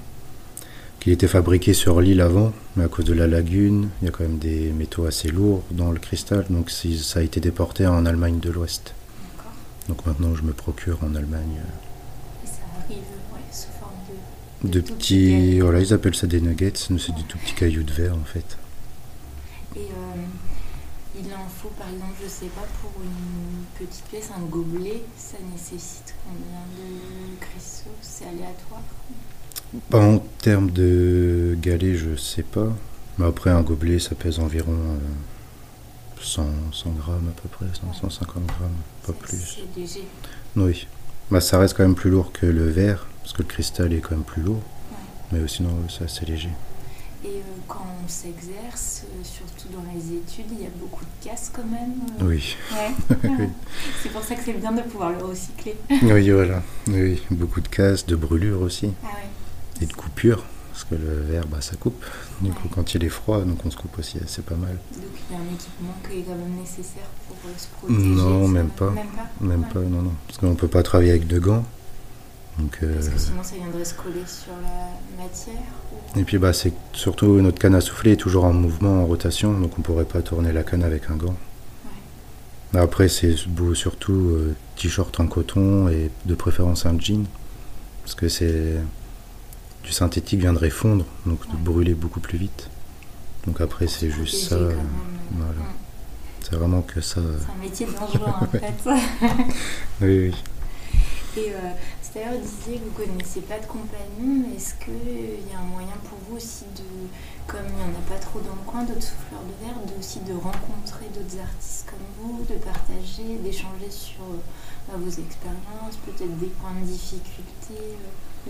qui 1.01 1.11
était 1.11 1.29
fabriqué 1.29 1.73
sur 1.75 2.01
l'île 2.01 2.21
avant, 2.21 2.53
mais 2.77 2.85
à 2.85 2.89
cause 2.89 3.05
de 3.05 3.15
la 3.15 3.27
lagune, 3.27 3.89
il 4.01 4.07
y 4.07 4.09
a 4.09 4.11
quand 4.13 4.23
même 4.23 4.39
des 4.39 4.71
métaux 4.71 5.07
assez 5.07 5.29
lourds 5.29 5.63
dans 5.71 5.91
le 5.91 5.99
cristal, 5.99 6.47
donc 6.51 6.71
ça 6.71 7.21
a 7.21 7.23
été 7.23 7.41
déporté 7.41 7.87
en 7.87 8.07
Allemagne 8.07 8.39
de 8.39 8.51
l'Ouest. 8.51 8.95
Donc 9.89 10.07
maintenant 10.07 10.35
je 10.35 10.43
me 10.43 10.53
procure 10.53 11.03
en 11.03 11.15
Allemagne 11.15 11.59
euh, 11.59 12.45
Et 12.45 12.47
ça 12.47 12.63
arrive 12.79 12.99
ouais, 13.33 13.41
sous 13.51 13.73
forme 13.81 13.93
de. 14.63 14.69
de 14.69 14.81
tout 14.81 14.95
petits, 14.95 15.61
voilà 15.61 15.81
ils 15.81 15.93
appellent 15.93 16.15
ça 16.15 16.27
des 16.27 16.41
nuggets, 16.41 16.73
mais 16.91 16.99
c'est 16.99 17.15
des 17.15 17.25
tout 17.25 17.39
petits 17.39 17.55
cailloux 17.55 17.83
de 17.83 17.93
verre 17.93 18.15
en 18.15 18.25
fait. 18.25 18.59
Et 19.75 19.81
euh, 19.81 20.23
il 21.19 21.27
en 21.35 21.47
faut, 21.49 21.69
par 21.79 21.89
exemple, 21.89 22.15
je 22.23 22.29
sais 22.29 22.47
pas, 22.47 22.67
pour 22.81 22.91
une 23.03 23.65
petite 23.87 24.05
pièce, 24.05 24.31
un 24.37 24.43
gobelet, 24.47 25.03
ça 25.17 25.37
nécessite 25.53 26.15
combien 26.25 26.63
de 26.77 27.39
cristaux 27.41 27.91
C'est 28.01 28.25
aléatoire? 28.25 28.83
Pas 29.91 30.01
en 30.01 30.19
termes 30.39 30.71
de 30.71 31.57
galets, 31.61 31.97
je 31.97 32.17
sais 32.17 32.43
pas. 32.43 32.69
Mais 33.19 33.27
après, 33.27 33.51
un 33.51 33.63
gobelet, 33.63 33.99
ça 33.99 34.15
pèse 34.15 34.39
environ 34.39 34.73
euh, 34.73 34.99
100, 36.23 36.45
100 36.73 36.91
grammes 36.91 37.29
à 37.37 37.41
peu 37.41 37.49
près, 37.49 37.67
100, 37.73 37.93
150 38.01 38.47
grammes, 38.47 38.71
pas 39.07 39.13
plus. 39.13 39.59
C'est 39.75 39.81
léger. 39.81 40.07
Oui. 40.57 40.87
Bah, 41.31 41.41
ça 41.41 41.59
reste 41.59 41.77
quand 41.77 41.83
même 41.83 41.95
plus 41.95 42.11
lourd 42.11 42.33
que 42.33 42.47
le 42.47 42.69
verre, 42.69 43.07
parce 43.23 43.33
que 43.33 43.43
le 43.43 43.49
cristal 43.49 43.93
est 43.93 44.01
quand 44.01 44.13
même 44.13 44.25
plus 44.25 44.43
lourd. 44.43 44.63
Ouais. 45.33 45.41
Mais 45.41 45.49
sinon, 45.49 45.71
oui, 45.83 45.93
c'est 45.97 46.05
assez 46.05 46.25
léger. 46.27 46.51
Et 47.25 47.29
euh, 47.29 47.41
quand 47.69 47.87
on 48.05 48.09
s'exerce, 48.09 49.05
euh, 49.05 49.23
surtout 49.23 49.69
dans 49.73 49.85
les 49.95 50.17
études, 50.17 50.47
il 50.59 50.63
y 50.65 50.67
a 50.67 50.71
beaucoup 50.81 51.05
de 51.05 51.25
casse 51.29 51.51
quand 51.55 51.65
même. 51.65 51.95
euh? 52.21 52.25
Oui. 52.27 52.57
Ouais. 52.73 53.17
Oui. 53.39 53.49
c'est 54.03 54.09
pour 54.11 54.23
ça 54.25 54.35
que 54.35 54.43
c'est 54.45 54.53
bien 54.55 54.73
de 54.73 54.83
pouvoir 54.83 55.11
le 55.13 55.25
recycler. 55.25 55.77
oui, 56.03 56.31
voilà. 56.31 56.63
Oui, 56.89 57.23
beaucoup 57.31 57.61
de 57.61 57.69
casse, 57.69 58.05
de 58.07 58.17
brûlures 58.17 58.61
aussi, 58.61 58.91
Ah 59.05 59.07
ouais. 59.07 59.83
et 59.83 59.87
de 59.87 59.93
coupures, 59.93 60.45
parce 60.89 61.01
que 61.01 61.07
le 61.07 61.21
verre, 61.33 61.47
bah, 61.47 61.61
ça 61.61 61.77
coupe. 61.77 62.05
Du 62.41 62.51
coup, 62.51 62.69
quand 62.69 62.95
il 62.95 63.05
est 63.05 63.09
froid, 63.09 63.41
donc 63.43 63.65
on 63.65 63.71
se 63.71 63.77
coupe 63.77 63.99
aussi, 63.99 64.19
c'est 64.27 64.45
pas 64.45 64.55
mal. 64.57 64.77
Donc 64.95 65.03
il 65.31 65.35
y 65.35 65.39
a 65.39 65.41
un 65.43 65.55
équipement 65.55 65.95
qui 66.09 66.19
est 66.19 66.23
quand 66.23 66.35
même 66.37 66.57
nécessaire 66.61 67.07
pour 67.29 67.37
euh, 67.47 67.53
se 67.57 67.67
protéger. 67.69 68.01
Non, 68.23 68.49
même 68.49 68.69
pas. 68.71 68.91
Même 68.91 69.07
pas 69.09 69.45
Même 69.47 69.61
Ouais. 69.63 69.69
pas, 69.73 69.81
non, 69.81 70.03
non. 70.03 70.13
Parce 70.27 70.39
qu'on 70.39 70.55
peut 70.55 70.69
pas 70.69 70.83
travailler 70.83 71.11
avec 71.11 71.27
de 71.27 71.39
gants. 71.39 71.65
Donc, 72.59 72.79
euh, 72.83 72.95
Parce 72.95 73.09
que 73.09 73.19
sinon 73.19 73.43
ça 73.43 73.55
viendrait 73.57 73.85
se 73.85 73.95
coller 73.95 74.23
sur 74.27 74.53
la 74.63 75.23
matière. 75.25 75.55
ou- 76.15 76.19
Et 76.19 76.25
puis 76.25 76.37
bah 76.37 76.53
c'est 76.53 76.75
surtout 76.93 77.41
notre 77.41 77.59
canne 77.59 77.75
à 77.75 77.81
souffler 77.81 78.13
est 78.13 78.17
toujours 78.17 78.45
en 78.45 78.53
mouvement, 78.53 79.03
en 79.03 79.07
rotation, 79.07 79.59
donc 79.59 79.79
on 79.79 79.83
pourrait 79.83 80.05
pas 80.05 80.21
tourner 80.21 80.53
la 80.53 80.63
canne 80.63 80.83
avec 80.85 81.09
un 81.11 81.15
gant. 81.17 81.35
Ouais. 82.75 82.81
Après 82.81 83.09
c'est 83.09 83.49
beau 83.49 83.75
surtout 83.75 84.13
euh, 84.13 84.55
t-shirt 84.77 85.19
en 85.19 85.29
coton 85.29 85.89
et 85.89 86.11
de 86.27 86.35
préférence 86.35 86.85
un 86.85 86.99
jean, 87.01 87.25
parce 88.03 88.15
que 88.15 88.29
c'est 88.29 88.75
du 89.83 89.93
synthétique 89.93 90.41
viendrait 90.41 90.71
fondre, 90.71 91.05
donc 91.27 91.41
de 91.51 91.57
brûler 91.57 91.95
beaucoup 91.95 92.21
plus 92.21 92.39
vite. 92.39 92.69
Donc 93.47 93.61
après 93.61 93.87
c'est 93.89 94.11
juste 94.11 94.49
ça, 94.49 94.55
euh, 94.55 94.75
voilà. 95.33 95.53
C'est 96.41 96.55
vraiment 96.57 96.83
que 96.83 97.01
ça. 97.01 97.21
euh, 97.21 97.39
C'est 97.41 97.53
un 97.53 97.63
métier 97.65 97.87
dangereux 97.87 98.33
en 98.41 98.47
fait. 98.53 98.73
Oui, 100.01 100.29
oui. 100.31 100.35
Et 101.35 101.49
euh, 101.55 101.73
tout 102.13 102.19
à 102.19 102.23
l'heure, 102.29 102.41
vous 102.43 102.45
disiez 102.45 102.79
que 102.79 102.85
vous 102.85 103.03
ne 103.03 103.07
connaissez 103.17 103.41
pas 103.41 103.59
de 103.59 103.65
compagnon, 103.65 104.45
mais 104.45 104.55
est-ce 104.57 104.75
qu'il 104.75 105.49
y 105.49 105.55
a 105.57 105.59
un 105.61 105.65
moyen 105.65 105.97
pour 106.05 106.19
vous 106.29 106.37
aussi 106.37 106.65
de, 106.77 106.85
comme 107.47 107.65
il 107.67 107.75
n'y 107.75 107.83
en 107.89 107.97
a 107.97 108.05
pas 108.07 108.21
trop 108.21 108.39
dans 108.41 108.53
le 108.55 108.67
coin, 108.67 108.85
d'autres 108.85 109.01
souffleurs 109.03 109.41
de 109.49 109.57
verre, 109.65 109.81
de, 109.89 109.99
aussi 109.99 110.21
de 110.21 110.35
rencontrer 110.35 111.09
d'autres 111.15 111.41
artistes 111.41 111.89
comme 111.89 112.05
vous, 112.21 112.45
de 112.45 112.59
partager, 112.61 113.41
d'échanger 113.43 113.89
sur 113.91 114.21
euh, 114.29 114.93
vos 114.99 115.09
expériences, 115.09 115.97
peut-être 116.05 116.37
des 116.37 116.53
points 116.61 116.77
de 116.83 116.87
difficulté, 116.87 117.81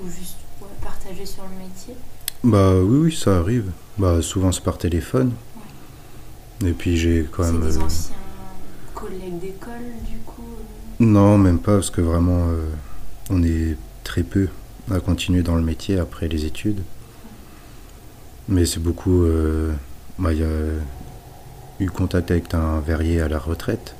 ou 0.02 0.10
juste 0.10 0.42
partager 0.82 1.26
sur 1.26 1.42
le 1.44 1.64
métier 1.64 1.94
Bah 2.44 2.74
oui, 2.76 2.98
oui, 3.06 3.16
ça 3.16 3.38
arrive. 3.38 3.70
Bah 3.98 4.22
souvent 4.22 4.52
c'est 4.52 4.62
par 4.62 4.78
téléphone. 4.78 5.32
Et 6.64 6.72
puis 6.72 6.96
j'ai 6.96 7.26
quand 7.30 7.44
même. 7.44 7.60
des 7.60 7.76
euh, 7.78 7.82
anciens 7.82 8.14
collègues 8.94 9.38
d'école, 9.40 9.82
du 10.08 10.18
coup 10.18 10.42
euh, 10.42 11.04
Non, 11.04 11.36
même 11.38 11.58
pas, 11.58 11.74
parce 11.74 11.90
que 11.90 12.00
vraiment, 12.00 12.48
euh, 12.48 12.68
on 13.30 13.42
est 13.42 13.76
très 14.04 14.22
peu 14.22 14.48
à 14.90 15.00
continuer 15.00 15.42
dans 15.42 15.56
le 15.56 15.62
métier 15.62 15.98
après 15.98 16.28
les 16.28 16.44
études. 16.44 16.82
Mais 18.48 18.64
c'est 18.66 18.80
beaucoup. 18.80 19.22
euh, 19.24 19.72
bah, 20.18 20.32
Il 20.32 20.40
y 20.40 20.44
a 20.44 20.48
eu 21.80 21.90
contact 21.90 22.30
avec 22.30 22.54
un 22.54 22.80
verrier 22.80 23.20
à 23.20 23.28
la 23.28 23.38
retraite, 23.38 23.94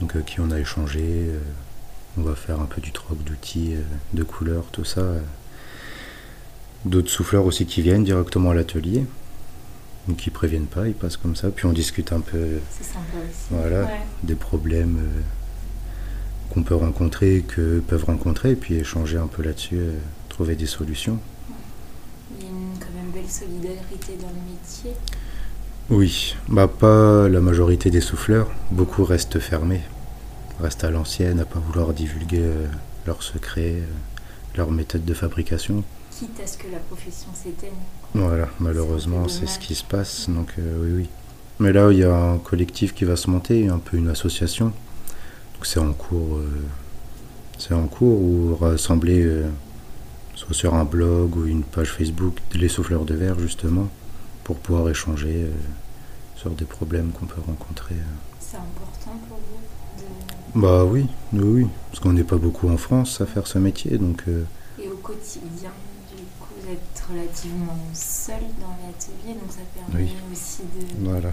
donc 0.00 0.16
euh, 0.16 0.20
qui 0.22 0.40
on 0.40 0.50
a 0.50 0.58
échangé. 0.58 1.00
euh, 1.04 1.38
on 2.18 2.22
va 2.22 2.34
faire 2.34 2.60
un 2.60 2.64
peu 2.66 2.80
du 2.80 2.90
troc 2.90 3.22
d'outils, 3.22 3.74
euh, 3.74 3.82
de 4.14 4.22
couleurs, 4.24 4.64
tout 4.72 4.84
ça. 4.84 5.02
D'autres 6.84 7.10
souffleurs 7.10 7.44
aussi 7.44 7.66
qui 7.66 7.82
viennent 7.82 8.04
directement 8.04 8.50
à 8.50 8.54
l'atelier, 8.54 9.04
donc 10.08 10.16
qui 10.16 10.30
préviennent 10.30 10.66
pas, 10.66 10.88
ils 10.88 10.94
passent 10.94 11.18
comme 11.18 11.36
ça, 11.36 11.50
puis 11.50 11.66
on 11.66 11.72
discute 11.72 12.12
un 12.12 12.20
peu 12.20 12.58
C'est 12.70 12.84
sympa 12.84 13.18
aussi. 13.18 13.48
Voilà. 13.50 13.82
Ouais. 13.82 14.00
des 14.22 14.34
problèmes 14.34 14.98
euh, 14.98 15.20
qu'on 16.50 16.62
peut 16.62 16.74
rencontrer, 16.74 17.44
que 17.46 17.80
peuvent 17.80 18.04
rencontrer, 18.04 18.52
et 18.52 18.56
puis 18.56 18.76
échanger 18.76 19.18
un 19.18 19.26
peu 19.26 19.42
là-dessus, 19.42 19.76
euh, 19.76 19.92
trouver 20.30 20.56
des 20.56 20.66
solutions. 20.66 21.18
Il 22.38 22.44
y 22.44 22.48
a 22.48 22.50
une 22.50 22.78
quand 22.78 22.94
même 22.96 23.10
belle 23.12 23.30
solidarité 23.30 24.16
dans 24.20 24.28
le 24.28 24.50
métier. 24.50 24.92
Oui, 25.90 26.36
bah 26.48 26.66
pas 26.68 27.28
la 27.28 27.40
majorité 27.40 27.90
des 27.90 28.00
souffleurs, 28.00 28.50
beaucoup 28.70 29.04
restent 29.04 29.38
fermés, 29.38 29.82
restent 30.60 30.84
à 30.84 30.90
l'ancienne, 30.90 31.40
à 31.40 31.44
pas 31.44 31.58
vouloir 31.58 31.92
divulguer 31.92 32.40
euh, 32.40 32.66
leurs 33.06 33.22
secrets, 33.22 33.82
leurs 34.56 34.70
méthodes 34.70 35.04
de 35.04 35.14
fabrication. 35.14 35.84
Quitte 36.20 36.40
à 36.40 36.46
ce 36.46 36.58
que 36.58 36.70
la 36.70 36.78
profession 36.80 37.30
s'éteigne. 37.32 37.70
Voilà, 38.12 38.46
malheureusement, 38.58 39.26
c'est 39.26 39.46
ce 39.46 39.58
qui 39.58 39.74
se 39.74 39.84
passe, 39.84 40.28
donc 40.28 40.52
euh, 40.58 40.82
oui, 40.82 40.92
oui. 40.98 41.08
Mais 41.60 41.72
là, 41.72 41.90
il 41.90 41.98
y 41.98 42.04
a 42.04 42.14
un 42.14 42.36
collectif 42.36 42.92
qui 42.92 43.06
va 43.06 43.16
se 43.16 43.30
monter, 43.30 43.68
un 43.68 43.78
peu 43.78 43.96
une 43.96 44.08
association. 44.08 44.66
Donc 44.66 45.64
c'est 45.64 45.80
en 45.80 45.94
cours, 45.94 46.36
euh, 46.36 46.62
c'est 47.58 47.72
en 47.72 47.86
cours 47.86 48.20
ou 48.20 48.54
rassembler, 48.54 49.22
euh, 49.22 49.48
soit 50.34 50.52
sur 50.52 50.74
un 50.74 50.84
blog 50.84 51.36
ou 51.36 51.46
une 51.46 51.62
page 51.62 51.90
Facebook, 51.90 52.36
les 52.52 52.68
souffleurs 52.68 53.06
de 53.06 53.14
verre 53.14 53.38
justement, 53.38 53.88
pour 54.44 54.56
pouvoir 54.56 54.90
échanger 54.90 55.46
sur 56.36 56.50
des 56.50 56.66
problèmes 56.66 57.12
qu'on 57.12 57.26
peut 57.26 57.40
rencontrer. 57.46 57.96
C'est 58.40 58.58
important 58.58 59.18
pour 59.26 59.38
vous 59.38 60.02
de... 60.02 60.60
Bah 60.60 60.84
oui, 60.84 61.06
oui, 61.32 61.40
oui, 61.44 61.66
parce 61.90 62.00
qu'on 62.00 62.12
n'est 62.12 62.24
pas 62.24 62.36
beaucoup 62.36 62.68
en 62.68 62.76
France 62.76 63.22
à 63.22 63.26
faire 63.26 63.46
ce 63.46 63.58
métier, 63.58 63.96
donc 63.96 64.24
Et 64.78 64.88
au 64.88 64.96
quotidien, 64.96 65.70
vous 66.70 66.76
êtes 66.76 67.02
relativement 67.10 67.78
seul 67.94 68.40
dans 68.60 68.76
l'atelier, 68.86 69.38
donc 69.40 69.50
ça 69.50 69.60
permet 69.74 70.04
Oui. 70.04 70.12
aussi 70.32 70.62
de... 70.62 71.04
voilà, 71.04 71.32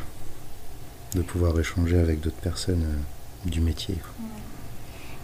de 1.16 1.22
pouvoir 1.22 1.60
échanger 1.60 1.98
avec 2.00 2.20
d'autres 2.22 2.36
personnes 2.38 2.84
euh, 2.84 3.50
du 3.50 3.62
métier. 3.62 3.96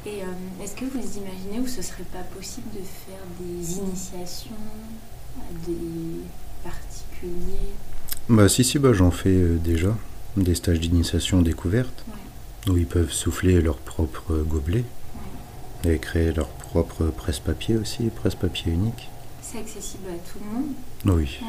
Et 0.05 0.21
euh, 0.21 0.63
est-ce 0.63 0.75
que 0.75 0.85
vous 0.85 0.99
imaginez 1.17 1.59
où 1.61 1.67
ce 1.67 1.81
serait 1.81 2.03
pas 2.03 2.23
possible 2.35 2.67
de 2.73 2.79
faire 2.83 3.23
des 3.39 3.77
initiations 3.77 4.51
à 5.39 5.67
des 5.67 6.21
particuliers? 6.63 7.71
Bah 8.29 8.49
si, 8.49 8.63
si, 8.63 8.79
bah 8.79 8.93
j'en 8.93 9.11
fais 9.11 9.29
euh, 9.29 9.57
déjà, 9.57 9.95
des 10.37 10.55
stages 10.55 10.79
d'initiation 10.79 11.41
découverte, 11.41 12.03
Ouais. 12.07 12.73
où 12.73 12.77
ils 12.77 12.85
peuvent 12.87 13.11
souffler 13.11 13.61
leur 13.61 13.77
propre 13.77 14.35
gobelet 14.47 14.83
Ouais. 15.85 15.95
et 15.95 15.99
créer 15.99 16.31
leur 16.33 16.49
propre 16.49 17.05
presse-papier 17.05 17.77
aussi, 17.77 18.03
presse-papier 18.09 18.71
unique. 18.71 19.09
C'est 19.53 19.59
accessible 19.59 20.05
à 20.09 20.13
tout 20.29 20.39
le 20.43 20.51
monde 20.51 21.17
Oui, 21.19 21.39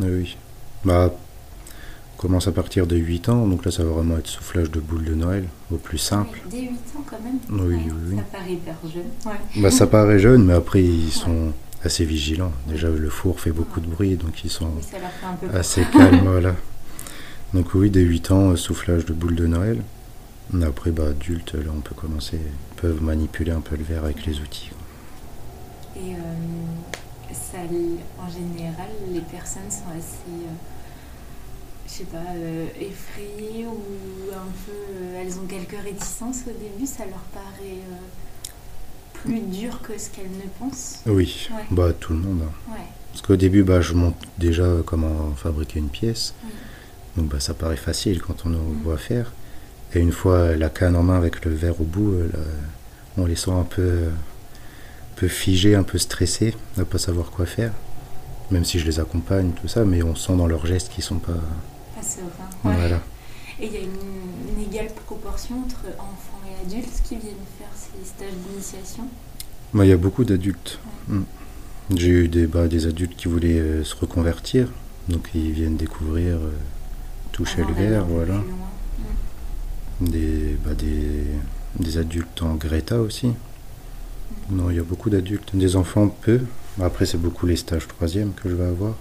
Ouais. 0.00 0.06
oui. 0.10 0.36
Bah, 0.84 1.12
on 1.14 2.20
commence 2.20 2.48
à 2.48 2.52
partir 2.52 2.86
de 2.88 2.96
8 2.96 3.28
ans, 3.28 3.46
donc 3.46 3.64
là 3.64 3.70
ça 3.70 3.84
va 3.84 3.90
vraiment 3.90 4.16
être 4.18 4.26
soufflage 4.26 4.70
de 4.70 4.80
boules 4.80 5.04
de 5.04 5.14
Noël, 5.14 5.44
au 5.72 5.76
plus 5.76 5.98
simple. 5.98 6.40
Ouais, 6.46 6.50
Dès 6.50 6.60
8 6.62 6.68
ans 6.70 7.04
quand 7.08 7.20
même 7.22 7.38
Oui, 7.50 7.76
Ouais, 7.76 7.82
oui, 7.86 7.92
oui. 8.10 8.16
Ça 8.16 8.22
paraît 8.38 8.52
hyper 8.52 8.74
jeune. 8.92 9.62
Bah 9.62 9.70
ça 9.70 9.86
paraît 9.96 10.18
jeune, 10.18 10.44
mais 10.44 10.54
après 10.54 10.82
ils 10.82 11.10
sont 11.12 11.52
assez 11.84 12.04
vigilants. 12.04 12.52
Déjà 12.66 12.88
le 12.88 13.10
four 13.10 13.38
fait 13.40 13.52
beaucoup 13.52 13.80
de 13.80 13.86
bruit, 13.86 14.16
donc 14.16 14.44
ils 14.44 14.50
sont 14.50 14.70
assez 15.54 15.84
calmes, 15.92 16.26
voilà. 16.26 16.54
Donc 17.54 17.74
oui, 17.74 17.90
dès 17.90 18.00
8 18.00 18.30
ans, 18.32 18.50
euh, 18.50 18.56
soufflage 18.56 19.04
de 19.06 19.12
boules 19.12 19.36
de 19.36 19.46
Noël. 19.46 19.82
Après, 20.62 20.90
bah, 20.90 21.08
adultes, 21.10 21.54
là, 21.54 21.70
on 21.74 21.80
peut 21.80 21.94
commencer, 21.94 22.36
ils 22.38 22.80
peuvent 22.80 23.02
manipuler 23.02 23.52
un 23.52 23.60
peu 23.60 23.76
le 23.76 23.84
verre 23.84 24.04
avec 24.04 24.26
les 24.26 24.38
outils. 24.40 24.70
Et 25.96 26.14
euh, 26.14 26.16
ça, 27.32 27.58
en 28.20 28.28
général, 28.30 28.88
les 29.10 29.20
personnes 29.20 29.70
sont 29.70 29.90
assez, 29.96 30.28
euh, 30.28 30.52
je 31.86 31.92
sais 31.92 32.04
pas, 32.04 32.18
euh, 32.36 32.66
effrayées 32.80 33.66
ou 33.66 34.30
un 34.32 34.50
peu. 34.66 34.72
euh, 34.72 35.20
elles 35.22 35.38
ont 35.38 35.46
quelques 35.46 35.80
réticences 35.82 36.40
au 36.46 36.50
début, 36.52 36.86
ça 36.86 37.04
leur 37.06 37.18
paraît 37.34 37.78
plus 39.14 39.40
dur 39.40 39.80
que 39.82 39.96
ce 39.98 40.10
qu'elles 40.10 40.30
ne 40.30 40.48
pensent. 40.58 41.00
Oui, 41.06 41.48
Ouais. 41.50 41.62
bah 41.70 41.92
tout 41.92 42.12
le 42.12 42.18
monde. 42.18 42.40
hein. 42.42 42.72
Ouais. 42.72 42.78
Parce 43.12 43.22
qu'au 43.22 43.36
début, 43.36 43.62
bah, 43.62 43.80
je 43.80 43.94
montre 43.94 44.16
déjà 44.38 44.64
comment 44.84 45.32
fabriquer 45.36 45.78
une 45.78 45.88
pièce. 45.90 46.34
Oui. 46.44 46.50
Donc 47.16 47.26
bah, 47.30 47.40
ça 47.40 47.54
paraît 47.54 47.76
facile 47.76 48.20
quand 48.22 48.46
on 48.46 48.48
nous 48.50 48.58
Mm. 48.58 48.82
voit 48.84 48.96
faire. 48.98 49.32
Et 49.94 50.00
une 50.00 50.12
fois 50.12 50.56
la 50.56 50.70
canne 50.70 50.96
en 50.96 51.02
main 51.02 51.16
avec 51.18 51.44
le 51.44 51.52
verre 51.52 51.78
au 51.80 51.84
bout, 51.84 52.12
là, 52.32 52.38
on 53.18 53.26
les 53.26 53.36
sent 53.36 53.50
un 53.50 53.64
peu, 53.64 54.04
peu 55.22 55.28
figés, 55.28 55.76
un 55.76 55.84
peu 55.84 55.98
stressés, 55.98 56.52
à 56.76 56.84
pas 56.84 56.98
savoir 56.98 57.30
quoi 57.30 57.46
faire. 57.46 57.72
Même 58.50 58.64
si 58.64 58.80
je 58.80 58.86
les 58.86 58.98
accompagne, 58.98 59.52
tout 59.52 59.68
ça, 59.68 59.84
mais 59.84 60.02
on 60.02 60.16
sent 60.16 60.34
dans 60.36 60.48
leurs 60.48 60.66
gestes 60.66 60.88
qu'ils 60.92 61.04
sont 61.04 61.20
pas. 61.20 61.40
Pas 61.94 62.02
serein. 62.02 62.26
Ouais. 62.64 62.74
Voilà. 62.76 63.00
Et 63.60 63.66
il 63.66 63.72
y 63.72 63.76
a 63.76 63.80
une, 63.82 64.56
une 64.56 64.64
égale 64.64 64.92
proportion 65.06 65.60
entre 65.60 65.84
enfants 65.96 66.42
et 66.44 66.66
adultes 66.66 67.02
qui 67.04 67.14
viennent 67.14 67.46
faire 67.56 67.68
ces 67.72 68.04
stages 68.04 68.34
d'initiation? 68.48 69.04
Moi, 69.72 69.86
il 69.86 69.90
y 69.90 69.92
a 69.92 69.96
beaucoup 69.96 70.24
d'adultes. 70.24 70.80
Mm. 71.06 71.20
J'ai 71.94 72.08
eu 72.08 72.26
des, 72.26 72.48
bah, 72.48 72.66
des 72.66 72.88
adultes 72.88 73.14
qui 73.14 73.28
voulaient 73.28 73.60
euh, 73.60 73.84
se 73.84 73.94
reconvertir, 73.94 74.72
donc 75.08 75.28
ils 75.36 75.52
viennent 75.52 75.76
découvrir, 75.76 76.34
euh, 76.34 76.50
toucher 77.30 77.62
le 77.62 77.74
verre, 77.74 78.06
voilà. 78.06 78.38
Mm. 80.00 80.08
Des, 80.08 80.56
bah, 80.64 80.74
des, 80.74 81.26
des 81.78 81.98
adultes 81.98 82.42
en 82.42 82.56
Greta 82.56 83.00
aussi. 83.00 83.28
Non, 84.52 84.70
il 84.70 84.76
y 84.76 84.80
a 84.80 84.82
beaucoup 84.82 85.10
d'adultes. 85.10 85.50
Des 85.56 85.76
enfants, 85.76 86.08
peu. 86.08 86.40
Après, 86.80 87.06
c'est 87.06 87.18
beaucoup 87.18 87.46
les 87.46 87.56
stages 87.56 87.88
troisième 87.88 88.32
que 88.34 88.48
je 88.48 88.54
vais 88.54 88.64
avoir. 88.66 88.94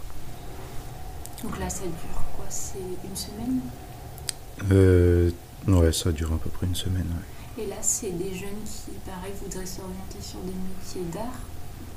Donc 1.44 1.60
là, 1.60 1.70
ça 1.70 1.84
dure 1.84 2.24
quoi? 2.36 2.46
C'est 2.50 2.78
une 2.80 3.16
semaine? 3.16 3.60
Euh, 4.72 5.32
ouais, 5.68 5.92
ça 5.92 6.12
dure 6.12 6.32
à 6.34 6.38
peu 6.38 6.50
près 6.50 6.68
une 6.68 6.76
semaine. 6.76 7.06
ouais. 7.58 7.64
Et 7.64 7.68
là, 7.68 7.76
c'est 7.82 8.12
des 8.12 8.34
jeunes 8.34 8.62
qui, 8.66 8.92
pareil, 9.06 9.34
voudraient 9.42 9.66
s'orienter 9.66 10.22
sur 10.22 10.40
des 10.40 10.54
métiers 10.54 11.12
d'art 11.14 11.40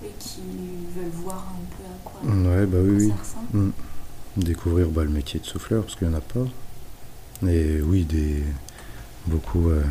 et 0.05 0.11
qui 0.19 0.41
veulent 0.97 1.23
voir 1.23 1.47
un 1.55 1.77
peu 1.77 1.85
à 1.85 1.99
quoi, 2.05 2.21
Ouais, 2.51 2.67
bah 2.67 2.79
oui, 2.83 2.97
oui. 2.97 3.09
ça 3.09 3.15
ressemble. 3.21 3.67
Mm. 3.67 3.73
Découvrir 4.37 4.89
bah, 4.89 5.05
le 5.05 5.11
métier 5.11 5.39
de 5.39 5.45
souffleur, 5.47 5.85
parce 5.85 5.95
qu'il 5.97 6.09
n'y 6.09 6.15
en 6.15 6.19
a 6.19 6.21
pas. 6.21 6.45
Et 7.49 7.81
oui, 7.83 8.05
des, 8.05 8.43
beaucoup, 9.27 9.69
euh, 9.71 9.83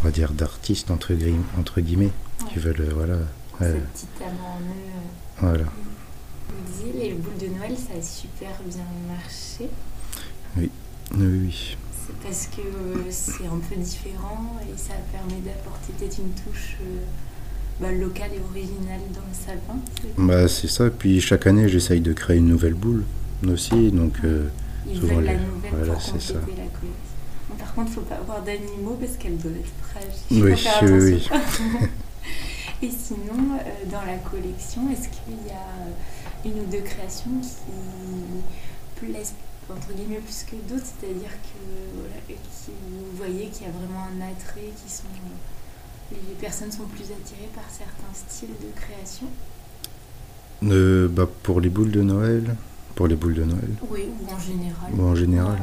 on 0.00 0.04
va 0.04 0.10
dire, 0.10 0.32
d'artistes, 0.32 0.90
entre, 0.90 1.14
entre 1.58 1.80
guillemets, 1.80 2.10
qui 2.56 2.62
veulent, 2.64 2.80
euh, 2.80 2.90
voilà. 2.94 3.14
Ouais, 3.60 3.80
petit 3.92 4.06
talent 4.18 4.56
en 4.56 4.60
eux. 4.60 5.40
voilà. 5.40 5.64
Vous 5.64 6.72
disiez, 6.72 7.08
les 7.08 7.14
boules 7.14 7.36
de 7.40 7.54
Noël, 7.56 7.72
ça 7.76 7.98
a 7.98 8.02
super 8.02 8.50
bien 8.64 8.84
marché. 9.08 9.68
Oui, 10.56 10.70
oui. 11.16 11.76
C'est 12.06 12.16
parce 12.26 12.46
que 12.46 12.60
euh, 12.60 13.02
c'est 13.10 13.46
un 13.46 13.58
peu 13.68 13.76
différent 13.76 14.56
et 14.62 14.76
ça 14.78 14.94
permet 15.12 15.40
d'apporter 15.44 15.92
peut-être 15.98 16.18
une 16.18 16.30
touche 16.30 16.76
euh, 16.82 16.98
bah, 17.80 17.90
locale 17.92 18.30
et 18.34 18.40
originale 18.50 19.00
dans 19.12 19.20
le 19.20 19.34
sapin. 19.34 19.78
c'est- 20.00 20.14
Bah, 20.22 20.48
c'est 20.48 20.68
ça. 20.68 20.88
Puis 20.90 21.20
chaque 21.20 21.46
année, 21.46 21.68
j'essaye 21.68 22.00
de 22.00 22.12
créer 22.12 22.36
une 22.38 22.48
nouvelle 22.48 22.74
boule 22.74 23.04
aussi. 23.48 23.90
Donc, 23.90 24.14
euh, 24.24 24.48
Ils 24.88 25.00
souvent 25.00 25.20
la 25.20 25.32
les- 25.32 25.38
nouvelle 25.40 25.70
voilà, 25.72 25.92
pour 25.94 26.02
c'est 26.02 26.10
compléter 26.12 26.32
ça. 26.32 26.34
la 26.34 26.40
collection. 26.46 26.88
Bon, 27.50 27.56
par 27.56 27.74
contre, 27.74 27.88
il 27.88 27.90
ne 27.90 27.94
faut 27.96 28.00
pas 28.02 28.16
avoir 28.16 28.42
d'animaux 28.42 28.96
parce 29.00 29.16
qu'elles 29.16 29.38
doivent 29.38 29.56
être 29.56 29.90
fragiles. 29.90 30.44
Oui, 30.44 30.52
oui, 30.82 31.14
attention. 31.16 31.88
Et 32.82 32.90
sinon, 32.90 33.56
euh, 33.56 33.90
dans 33.90 34.02
la 34.04 34.18
collection, 34.18 34.82
est-ce 34.90 35.08
qu'il 35.08 35.46
y 35.46 35.50
a 35.50 35.54
euh, 35.86 35.90
une 36.44 36.60
ou 36.60 36.66
deux 36.70 36.82
créations 36.82 37.30
qui 37.40 39.00
plaisent 39.06 39.32
entre 39.70 39.92
guillemets 39.94 40.20
plus 40.20 40.44
que 40.44 40.54
d'autres, 40.72 40.86
c'est-à-dire 40.86 41.30
que 41.30 41.98
voilà, 41.98 42.16
et 42.30 42.34
qui, 42.34 42.70
vous 42.88 43.16
voyez 43.16 43.48
qu'il 43.48 43.66
y 43.66 43.68
a 43.68 43.72
vraiment 43.72 44.04
un 44.04 44.20
attrait, 44.30 44.70
qui 44.84 44.92
sont 44.92 45.04
les 46.12 46.34
personnes 46.40 46.70
sont 46.70 46.84
plus 46.86 47.02
attirées 47.10 47.50
par 47.52 47.64
certains 47.68 48.14
styles 48.14 48.50
de 48.62 48.80
création? 48.80 49.26
euh, 50.62 51.08
bah, 51.08 51.26
pour 51.42 51.60
les 51.60 51.68
boules 51.68 51.90
de 51.90 52.02
Noël, 52.02 52.54
pour 52.94 53.08
les 53.08 53.16
boules 53.16 53.34
de 53.34 53.44
Noël, 53.44 53.70
Oui, 53.90 54.04
ou 54.22 54.32
en 54.32 54.38
général. 54.38 54.92
ou 54.96 55.02
en 55.02 55.14
général. 55.16 55.58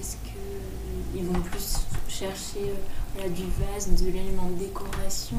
Est-ce 0.00 0.16
qu'ils 0.24 1.24
vont 1.26 1.40
plus 1.40 1.78
chercher 2.08 2.72
du 3.34 3.44
vase, 3.58 3.88
de 4.00 4.06
l'élément 4.06 4.48
de 4.50 4.64
décoration 4.64 5.36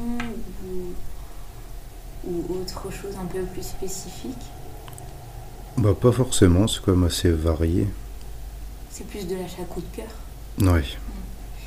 ou, 0.65 2.29
ou 2.29 2.61
autre 2.61 2.91
chose 2.91 3.15
un 3.21 3.25
peu 3.25 3.41
plus 3.43 3.63
spécifique 3.63 4.43
Bah, 5.77 5.93
pas 5.99 6.11
forcément, 6.11 6.67
c'est 6.67 6.81
quand 6.83 6.91
même 6.91 7.05
assez 7.05 7.31
varié. 7.31 7.87
C'est 8.91 9.07
plus 9.07 9.25
de 9.27 9.35
l'achat 9.35 9.63
coup 9.69 9.81
de 9.81 9.95
cœur. 9.95 10.73
Ouais. 10.73 10.83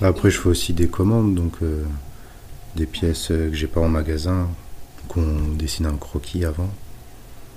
Après, 0.00 0.30
je 0.30 0.38
fais 0.38 0.48
aussi 0.48 0.72
des 0.72 0.88
commandes, 0.88 1.34
donc 1.34 1.54
euh, 1.62 1.84
des 2.76 2.86
pièces 2.86 3.30
euh, 3.30 3.48
que 3.48 3.54
j'ai 3.54 3.68
pas 3.68 3.80
en 3.80 3.88
magasin, 3.88 4.48
qu'on 5.08 5.54
dessine 5.54 5.86
un 5.86 5.96
croquis 5.96 6.44
avant. 6.44 6.68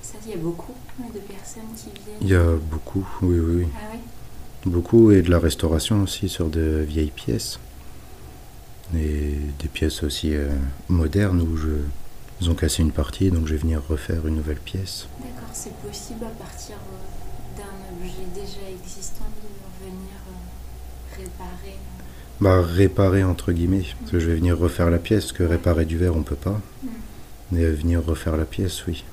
Ça, 0.01 0.13
il 0.25 0.31
y 0.31 0.33
a 0.33 0.37
beaucoup 0.37 0.73
de 1.13 1.19
personnes 1.19 1.63
qui 1.75 1.89
viennent. 2.05 2.17
Il 2.21 2.27
y 2.29 2.35
a 2.35 2.55
beaucoup, 2.71 3.05
oui, 3.21 3.39
oui, 3.39 3.55
oui. 3.63 3.67
Ah 3.75 3.97
Beaucoup, 4.65 5.11
et 5.11 5.21
de 5.21 5.29
la 5.29 5.39
restauration 5.39 6.01
aussi 6.01 6.29
sur 6.29 6.49
de 6.49 6.83
vieilles 6.87 7.11
pièces. 7.11 7.59
Et 8.93 9.37
des 9.59 9.67
pièces 9.67 10.03
aussi 10.03 10.35
euh, 10.35 10.49
modernes 10.89 11.41
où 11.41 11.57
je, 11.57 11.69
ils 12.41 12.49
ont 12.49 12.53
cassé 12.53 12.83
une 12.83 12.91
partie, 12.91 13.31
donc 13.31 13.47
je 13.47 13.53
vais 13.53 13.59
venir 13.59 13.81
refaire 13.87 14.27
une 14.27 14.35
nouvelle 14.35 14.59
pièce. 14.59 15.07
D'accord, 15.19 15.49
c'est 15.53 15.75
possible 15.77 16.25
à 16.25 16.43
partir 16.43 16.75
euh, 16.75 17.57
d'un 17.57 17.97
objet 17.97 18.25
déjà 18.33 18.69
existant 18.69 19.25
de 19.41 19.85
venir 19.85 20.15
euh, 20.29 21.17
réparer? 21.17 21.77
Bah, 22.39 22.61
réparer 22.61 23.23
entre 23.23 23.53
guillemets, 23.53 23.85
parce 23.99 24.11
que 24.11 24.19
je 24.19 24.27
vais 24.27 24.35
venir 24.35 24.57
refaire 24.57 24.89
la 24.89 24.99
pièce, 24.99 25.31
que 25.31 25.43
réparer 25.43 25.85
du 25.85 25.97
verre 25.97 26.15
on 26.15 26.23
peut 26.23 26.35
pas. 26.35 26.61
Mm. 26.83 26.87
Mais 27.51 27.65
venir 27.65 28.05
refaire 28.05 28.37
la 28.37 28.45
pièce, 28.45 28.85
oui. 28.87 29.03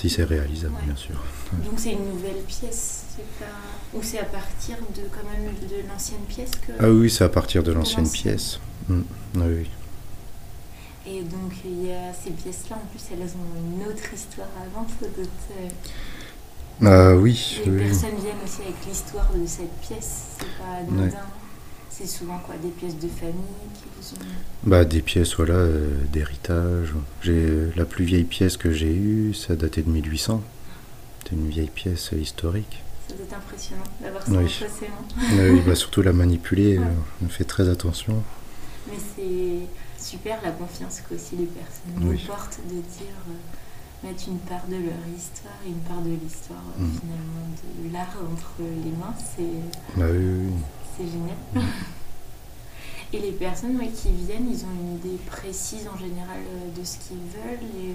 Si 0.00 0.08
c'est 0.08 0.22
réalisable, 0.22 0.74
Ouais. 0.76 0.84
bien 0.86 0.94
sûr. 0.94 1.16
Donc 1.64 1.74
c'est 1.76 1.90
une 1.92 2.08
nouvelle 2.10 2.40
pièce, 2.46 3.02
pas... 3.40 3.46
ou 3.94 4.00
c'est 4.00 4.20
à 4.20 4.24
partir 4.26 4.76
de 4.94 5.02
quand 5.10 5.28
même 5.28 5.52
de 5.54 5.88
l'ancienne 5.88 6.20
pièce 6.28 6.52
que. 6.52 6.70
Ah 6.78 6.88
oui, 6.88 7.10
c'est 7.10 7.24
à 7.24 7.28
partir 7.28 7.64
de 7.64 7.72
l'ancienne 7.72 8.04
l'ancienne. 8.04 8.22
pièce. 8.36 8.60
Mm. 8.88 9.00
Ah 9.38 9.40
oui. 9.44 9.68
Et 11.04 11.22
donc 11.22 11.50
il 11.64 11.86
y 11.86 11.92
a 11.92 12.12
ces 12.14 12.30
pièces-là, 12.30 12.76
en 12.76 12.86
plus 12.90 13.02
elles 13.10 13.26
ont 13.26 13.58
une 13.58 13.88
autre 13.88 14.14
histoire 14.14 14.46
avant, 14.64 14.86
euh, 15.02 15.68
Ah 16.84 17.16
oui, 17.16 17.60
Les 17.64 17.70
oui. 17.72 17.78
personnes 17.88 18.16
viennent 18.22 18.36
aussi 18.44 18.62
avec 18.62 18.76
l'histoire 18.88 19.28
de 19.34 19.44
cette 19.46 19.72
pièce, 19.80 20.26
c'est 20.38 20.46
pas 20.62 20.74
anodin. 20.80 21.06
Ouais. 21.06 21.10
C'est 21.98 22.06
souvent 22.06 22.38
quoi 22.38 22.54
Des 22.62 22.68
pièces 22.68 22.96
de 22.96 23.08
famille 23.08 23.34
qui 23.74 23.84
vous 23.96 24.14
ont. 24.14 24.26
Bah 24.64 24.84
des 24.84 25.02
pièces 25.02 25.34
voilà 25.34 25.54
euh, 25.54 25.88
d'héritage. 26.12 26.94
J'ai 27.22 27.32
euh, 27.32 27.72
la 27.76 27.84
plus 27.84 28.04
vieille 28.04 28.24
pièce 28.24 28.56
que 28.56 28.70
j'ai 28.72 28.92
eue, 28.94 29.34
ça 29.34 29.56
datait 29.56 29.82
de 29.82 29.90
1800. 29.90 30.42
C'était 31.22 31.34
une 31.36 31.48
vieille 31.48 31.70
pièce 31.74 32.10
historique. 32.12 32.82
Ça 33.08 33.14
doit 33.14 33.24
être 33.24 33.34
impressionnant 33.36 33.82
d'avoir 34.00 34.22
ça 34.22 34.30
Oui. 34.32 34.46
oui, 35.52 35.62
bah, 35.66 35.74
surtout 35.74 36.02
la 36.02 36.12
manipuler, 36.12 36.78
Ouais. 36.78 36.84
euh, 36.84 37.24
on 37.24 37.28
fait 37.28 37.44
très 37.44 37.68
attention. 37.68 38.22
Mais 38.88 38.96
c'est 39.16 40.02
super 40.02 40.38
la 40.42 40.50
confiance 40.52 41.00
qu'aussi 41.08 41.36
les 41.36 41.46
personnes 41.46 41.94
nous 41.96 42.16
portent 42.26 42.60
de 42.68 42.74
dire. 42.74 43.14
euh, 43.28 43.32
mettre 44.04 44.28
une 44.28 44.38
part 44.38 44.64
de 44.68 44.76
leur 44.76 45.02
histoire 45.16 45.58
et 45.66 45.70
une 45.70 45.80
part 45.80 46.00
de 46.02 46.10
l'histoire 46.10 46.62
euh, 46.78 46.84
Mm. 46.84 46.98
finalement 47.00 47.48
de 47.88 47.92
l'art 47.92 48.16
entre 48.32 48.52
les 48.60 48.92
mains, 48.92 49.12
c'est 49.18 49.98
Bah 49.98 50.06
oui, 50.08 50.46
oui. 50.46 50.52
C'est 50.98 51.06
génial. 51.06 51.36
Et 53.12 53.20
les 53.20 53.32
personnes 53.32 53.76
ouais, 53.78 53.88
qui 53.88 54.08
viennent, 54.12 54.50
ils 54.50 54.64
ont 54.64 54.74
une 54.80 54.96
idée 54.96 55.18
précise 55.26 55.88
en 55.92 55.96
général 55.96 56.40
euh, 56.44 56.78
de 56.78 56.84
ce 56.84 56.98
qu'ils 56.98 57.16
veulent. 57.16 57.64
Et 57.80 57.94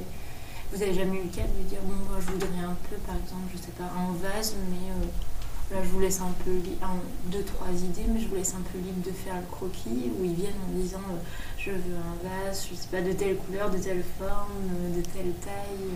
vous 0.74 0.82
avez 0.82 0.94
jamais 0.94 1.18
eu 1.18 1.24
le 1.24 1.36
cas 1.36 1.44
de 1.44 1.70
dire 1.70 1.80
bon 1.84 1.94
moi 2.10 2.18
je 2.20 2.32
voudrais 2.32 2.66
un 2.66 2.76
peu 2.90 2.96
par 3.06 3.16
exemple 3.16 3.46
je 3.54 3.60
sais 3.60 3.74
pas 3.78 3.84
un 3.84 4.12
vase 4.14 4.56
mais 4.72 4.90
euh, 4.90 5.76
là 5.76 5.84
je 5.84 5.90
vous 5.90 6.00
laisse 6.00 6.20
un 6.20 6.34
peu 6.44 6.52
un, 6.82 6.98
deux 7.32 7.44
trois 7.44 7.70
idées 7.70 8.10
mais 8.12 8.20
je 8.20 8.28
vous 8.28 8.34
laisse 8.34 8.56
un 8.56 8.64
peu 8.72 8.80
libre 8.80 9.06
de 9.06 9.12
faire 9.12 9.36
le 9.36 9.46
croquis 9.52 10.10
ou 10.18 10.26
ils 10.26 10.34
viennent 10.34 10.58
en 10.68 10.76
disant 10.76 10.98
euh, 11.12 11.18
je 11.60 11.70
veux 11.70 11.78
un 11.78 12.48
vase 12.48 12.66
je 12.72 12.76
sais 12.76 12.88
pas 12.90 13.02
de 13.02 13.14
telle 13.14 13.36
couleur 13.36 13.70
de 13.70 13.78
telle 13.78 14.04
forme 14.18 14.96
de 14.98 15.02
telle 15.02 15.34
taille. 15.46 15.94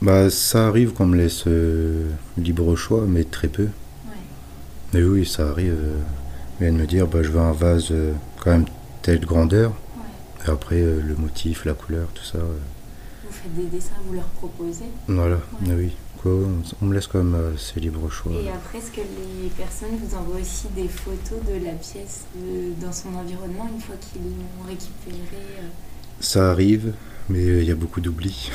Bah 0.00 0.30
ça 0.30 0.68
arrive 0.68 0.94
qu'on 0.94 1.06
me 1.06 1.16
laisse 1.18 1.44
libre 2.38 2.76
choix, 2.76 3.04
mais 3.06 3.24
très 3.24 3.48
peu. 3.48 3.68
Mais 4.96 5.02
oui, 5.02 5.26
ça 5.26 5.50
arrive. 5.50 5.74
Euh, 5.74 5.98
ils 6.58 6.62
viennent 6.64 6.78
me 6.78 6.86
dire 6.86 7.06
bah 7.06 7.22
je 7.22 7.28
veux 7.28 7.38
un 7.40 7.52
vase 7.52 7.88
euh, 7.90 8.14
quand 8.42 8.50
même 8.50 8.64
telle 9.02 9.20
grandeur. 9.20 9.72
ouais 9.72 10.46
Et 10.46 10.50
après 10.50 10.80
euh, 10.80 11.02
le 11.06 11.14
motif, 11.16 11.66
la 11.66 11.74
couleur, 11.74 12.08
tout 12.14 12.24
ça. 12.24 12.38
euh, 12.38 12.56
vous 13.26 13.30
faites 13.30 13.54
des 13.54 13.66
dessins 13.76 13.92
vous 14.06 14.14
leur 14.14 14.24
proposez? 14.24 14.86
Voilà, 15.06 15.36
Ouais. 15.66 15.74
Oui. 15.74 15.92
Quoi, 16.22 16.32
on, 16.80 16.86
me 16.86 16.94
laisse 16.94 17.08
quand 17.08 17.22
même 17.22 17.34
euh, 17.34 17.54
assez 17.54 17.78
libre 17.78 18.10
choix. 18.10 18.32
Et 18.32 18.48
après, 18.48 18.78
est-ce 18.78 18.90
que 18.90 19.02
les 19.02 19.50
personnes 19.50 19.98
vous 20.02 20.16
envoient 20.16 20.40
aussi 20.40 20.68
des 20.74 20.88
photos 20.88 21.40
de 21.46 21.62
la 21.62 21.72
pièce 21.72 22.24
euh, 22.38 22.70
dans 22.80 22.92
son 22.92 23.14
environnement 23.14 23.68
une 23.70 23.82
fois 23.82 23.96
qu'ils 24.00 24.22
l'ont 24.22 24.66
récupérée 24.66 25.60
euh, 25.60 25.68
Ça 26.20 26.50
arrive, 26.52 26.94
mais 27.28 27.42
il 27.42 27.64
y 27.64 27.70
a 27.70 27.74
beaucoup 27.74 28.00
d'oublis. 28.00 28.50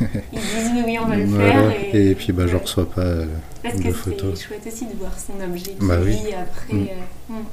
Ils 0.00 0.06
disent 0.40 0.70
oui, 0.74 0.82
oui, 0.86 0.98
on 1.02 1.06
va 1.06 1.16
le 1.16 1.26
faire. 1.26 1.72
Et, 1.94 2.14
puis 2.14 2.32
bah, 2.32 2.46
je 2.46 2.54
ne 2.54 2.60
reçois 2.60 2.88
pas 2.90 3.14
Parce 3.62 3.76
de 3.76 3.82
que 3.82 3.92
photos. 3.92 4.38
c'est 4.38 4.46
chouette 4.48 4.66
aussi 4.66 4.86
de 4.86 4.94
voir 4.98 5.12
son 5.18 5.34
objet 5.44 5.74
Bah 5.80 5.96
qui 5.98 6.04
oui. 6.04 6.10
vit 6.12 6.34
après. 6.34 6.74
Mm. 6.74 6.86
euh, 7.30 7.34
mm. 7.34 7.44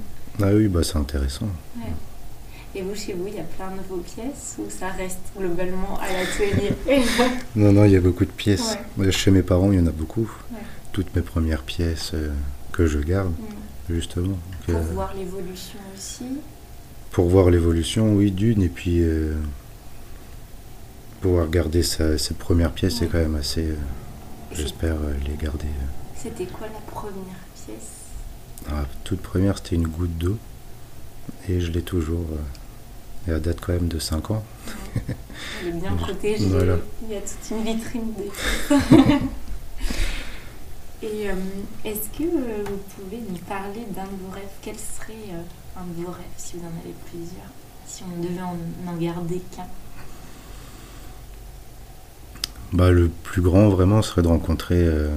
Ah 0.42 0.48
oui, 0.54 0.68
bah, 0.68 0.82
c'est 0.84 0.98
intéressant. 0.98 1.48
Ouais. 1.78 1.92
Et 2.76 2.82
vous, 2.84 2.94
chez 2.96 3.14
vous, 3.14 3.26
il 3.28 3.36
y 3.36 3.40
a 3.40 3.44
plein 3.44 3.72
de 3.72 3.82
vos 3.90 3.98
pièces 3.98 4.56
ou 4.60 4.70
ça 4.70 4.90
reste 4.90 5.18
globalement 5.38 6.00
à 6.00 6.08
l'atelier 6.14 6.74
Non, 7.56 7.74
non, 7.74 7.84
il 7.86 7.92
y 7.92 7.96
a 7.98 8.02
beaucoup 8.02 8.26
de 8.26 8.32
pièces. 8.32 8.78
Ouais. 8.98 9.06
Ouais, 9.08 9.12
Chez 9.12 9.32
mes 9.32 9.42
parents, 9.42 9.72
il 9.72 9.80
y 9.80 9.82
en 9.82 9.88
a 9.88 9.92
beaucoup. 9.92 10.30
Toutes 10.92 11.16
mes 11.16 11.22
premières 11.24 11.64
pièces 11.64 12.12
euh, 12.14 12.30
que 12.72 12.86
je 12.86 13.00
garde, 13.00 13.32
Mm. 13.32 13.94
justement. 13.96 14.38
Pour 14.68 14.76
euh, 14.76 14.82
voir 14.94 15.14
l'évolution 15.16 15.80
aussi. 15.98 16.26
pour 17.12 17.28
voir 17.28 17.50
l'évolution, 17.50 18.14
oui, 18.14 18.30
d'une. 18.32 18.62
Et 18.62 18.70
puis, 18.70 19.02
euh, 19.02 19.34
pouvoir 21.22 21.48
garder 21.50 21.84
sa, 21.84 22.18
ses 22.18 22.34
premières 22.34 22.72
pièces, 22.72 22.96
c'est 22.96 23.06
Ouais. 23.06 23.10
quand 23.12 23.18
même 23.20 23.36
assez. 23.36 23.66
euh, 23.66 23.76
J'espère 24.52 24.96
euh, 24.96 25.14
les 25.28 25.36
garder. 25.36 25.68
euh. 25.68 25.86
C'était 26.16 26.46
quoi 26.46 26.68
la 26.68 26.80
première 26.92 27.14
pièce? 27.56 27.90
Ah, 28.70 28.86
toute 29.04 29.22
première, 29.22 29.58
c'était 29.58 29.76
une 29.76 29.88
goutte 29.88 30.18
d'eau. 30.18 30.38
Et 31.48 31.62
je 31.62 31.72
l'ai 31.72 31.82
toujours. 31.84 32.26
et 33.28 33.32
elle 33.32 33.42
date 33.42 33.60
quand 33.62 33.74
même 33.74 33.88
de 33.88 34.00
5 34.00 34.32
ans. 34.32 34.44
Elle 35.62 35.68
est 35.70 35.72
bien 35.80 35.94
protégée. 35.98 36.46
Voilà. 36.48 36.78
Il 37.04 37.14
y 37.14 37.16
a 37.16 37.22
toute 37.22 37.50
une 37.52 37.64
vitrine 37.64 38.14
des. 38.18 38.32
Et 41.02 41.28
est-ce 41.86 42.10
que 42.18 42.24
vous 42.24 42.78
pouvez 42.98 43.22
nous 43.30 43.38
parler 43.48 43.86
d'un 43.96 44.04
de 44.04 44.10
vos 44.22 44.32
rêves? 44.34 44.50
Quel 44.62 44.76
serait 44.76 45.14
un 45.78 45.86
de 45.86 46.04
vos 46.06 46.12
rêves 46.12 46.26
si 46.36 46.58
vous 46.58 46.64
en 46.66 46.68
avez 46.84 46.94
plusieurs? 47.10 47.52
Si 47.88 48.04
on 48.04 48.22
devait 48.22 48.42
en, 48.42 48.58
en 48.86 48.98
garder 48.98 49.42
qu'un? 49.56 49.66
Bah, 52.74 52.92
le 52.92 53.10
plus 53.10 53.42
grand, 53.42 53.70
vraiment, 53.70 54.02
serait 54.02 54.22
de 54.22 54.28
rencontrer 54.28 54.78
euh, 54.86 55.10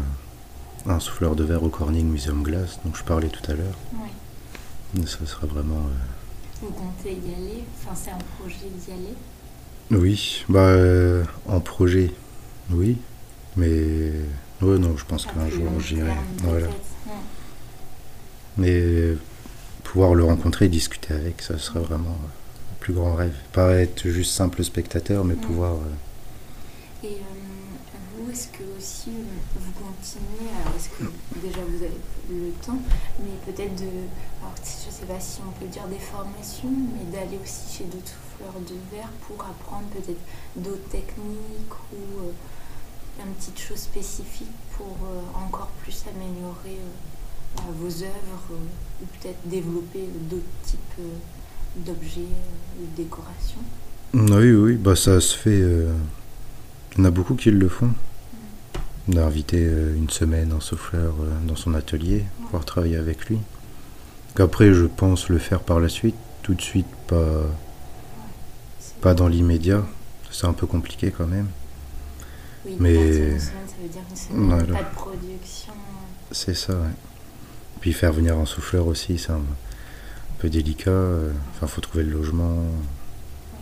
un 0.87 1.01
souffleur 1.01 1.37
de 1.37 1.45
verre 1.45 1.63
au 1.63 1.69
Corning 1.69 2.07
Museum 2.09 2.43
Glass, 2.43 2.81
dont 2.85 2.95
je 2.95 3.03
parlais 3.05 3.29
tout 3.29 3.51
à 3.51 3.55
l'heure. 3.55 3.79
Oui. 3.95 5.03
Et 5.03 5.07
Ça 5.07 5.19
serait 5.27 5.47
vraiment. 5.47 5.77
euh, 5.77 6.63
Vous 6.63 6.69
comptez 6.71 7.13
y 7.13 7.35
aller? 7.35 7.65
Enfin, 7.85 7.95
c'est 7.95 8.11
un 8.11 8.19
projet 8.39 8.67
d'y 8.75 8.93
aller? 8.93 9.15
Oui, 9.91 10.45
bah, 10.49 10.61
euh, 10.61 11.25
en 11.47 11.61
projet, 11.61 12.13
oui. 12.71 12.97
Mais. 13.57 14.13
Ouais, 14.63 14.79
non, 14.79 14.97
je 14.97 15.05
pense 15.05 15.27
qu'un 15.27 15.49
jour 15.51 15.69
j'irai. 15.81 16.13
Voilà. 16.45 16.69
Mais 18.57 19.17
pouvoir 19.83 20.15
le 20.15 20.25
rencontrer, 20.25 20.69
discuter 20.69 21.13
avec, 21.15 21.43
ça 21.43 21.59
serait 21.59 21.81
vraiment 21.81 22.17
le 22.23 22.79
plus 22.81 22.93
grand 22.95 23.15
rêve. 23.15 23.35
Pas 23.53 23.75
être 23.75 24.09
juste 24.09 24.33
simple 24.33 24.63
spectateur, 24.63 25.25
mais 25.25 25.35
pouvoir. 25.35 25.73
euh, 25.73 27.07
Et 27.07 27.09
euh, 27.09 27.11
est-ce 28.33 28.49
que 28.49 28.65
aussi 28.79 29.11
euh, 29.11 29.59
vous 29.61 29.73
continuez 29.73 30.49
est-ce 30.77 30.89
que 30.89 31.05
déjà 31.45 31.61
vous 31.69 31.85
avez 31.85 32.01
le 32.31 32.51
temps, 32.65 32.79
mais 33.21 33.53
peut-être 33.53 33.75
de. 33.77 33.91
Je 34.65 34.87
ne 34.87 34.93
sais 34.93 35.07
pas 35.07 35.21
si 35.21 35.41
on 35.47 35.51
peut 35.61 35.71
dire 35.71 35.87
des 35.89 35.99
formations, 35.99 36.71
mais 36.71 37.11
d'aller 37.13 37.39
aussi 37.43 37.79
chez 37.79 37.85
d'autres 37.85 38.09
souffleurs 38.09 38.61
de 38.61 38.97
verre 38.97 39.11
pour 39.27 39.45
apprendre 39.45 39.87
peut-être 39.89 40.21
d'autres 40.57 40.89
techniques 40.91 41.75
ou 41.93 42.27
euh, 42.27 43.25
une 43.25 43.33
petite 43.35 43.59
chose 43.59 43.79
spécifique 43.79 44.51
pour 44.77 44.97
euh, 45.05 45.45
encore 45.47 45.71
plus 45.83 46.05
améliorer 46.09 46.79
euh, 46.81 47.57
bah, 47.57 47.65
vos 47.79 48.03
œuvres 48.03 48.61
ou 49.03 49.07
peut-être 49.21 49.39
développer 49.45 50.09
d'autres 50.31 50.43
types 50.65 50.81
d'objets 51.77 52.21
ou 52.79 52.83
de 52.83 53.03
décorations? 53.03 53.63
Oui, 54.15 54.53
oui, 54.53 54.75
bah 54.75 54.97
ça 54.97 55.21
se 55.21 55.37
fait. 55.37 55.59
Il 55.59 56.99
y 56.99 57.01
en 57.01 57.05
a 57.05 57.11
beaucoup 57.11 57.35
qui 57.35 57.51
le 57.51 57.69
font. 57.69 57.93
D'inviter 59.09 59.65
euh, 59.65 59.97
une 59.97 60.11
semaine 60.11 60.53
un 60.53 60.61
souffleur 60.61 61.15
euh, 61.21 61.29
dans 61.47 61.57
son 61.57 61.75
atelier, 61.75 62.25
pouvoir 62.45 62.65
travailler 62.65 62.97
avec 62.97 63.27
lui. 63.27 63.39
Qu'après, 64.37 64.73
je 64.73 64.85
pense 64.85 65.29
le 65.29 65.39
faire 65.39 65.61
par 65.61 65.81
la 65.81 65.89
suite. 65.89 66.15
Tout 66.43 66.55
de 66.55 66.63
suite, 66.63 66.87
pas, 67.09 67.43
pas 69.01 69.15
dans 69.15 69.27
l'immédiat. 69.29 69.85
C'est 70.31 70.47
un 70.47 70.53
peu 70.53 70.67
compliqué 70.67 71.13
quand 71.17 71.27
même. 71.27 71.49
Oui, 72.65 72.77
Mais- 72.79 72.95
une 72.95 73.13
semaine, 73.13 73.41
ça 73.41 73.75
veut 73.83 73.89
dire 73.89 74.03
une 74.09 74.17
semaine, 74.17 74.47
Voilà. 74.47 74.79
pas 74.79 74.89
de 74.89 74.95
production. 74.95 75.73
C'est 76.31 76.55
ça, 76.55 76.73
ouais. 76.75 76.95
Puis 77.81 77.93
faire 77.93 78.13
venir 78.13 78.39
un 78.39 78.47
souffleur 78.47 78.87
aussi, 78.87 79.19
c'est 79.19 79.33
un 79.33 79.43
peu 80.39 80.49
délicat. 80.49 80.91
euh, 80.91 81.33
Enfin, 81.55 81.67
faut 81.67 81.81
trouver 81.81 82.05
le 82.05 82.13
logement. 82.13 82.55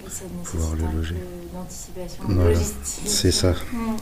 Oui, 0.04 0.10
ça 0.10 0.24
Pouvoir 0.44 0.74
le 0.74 0.96
loger. 0.98 1.16
Voilà, 2.28 2.50
logistique. 2.50 3.08
c'est 3.08 3.32
ça. 3.32 3.52
Mm. 3.52 3.96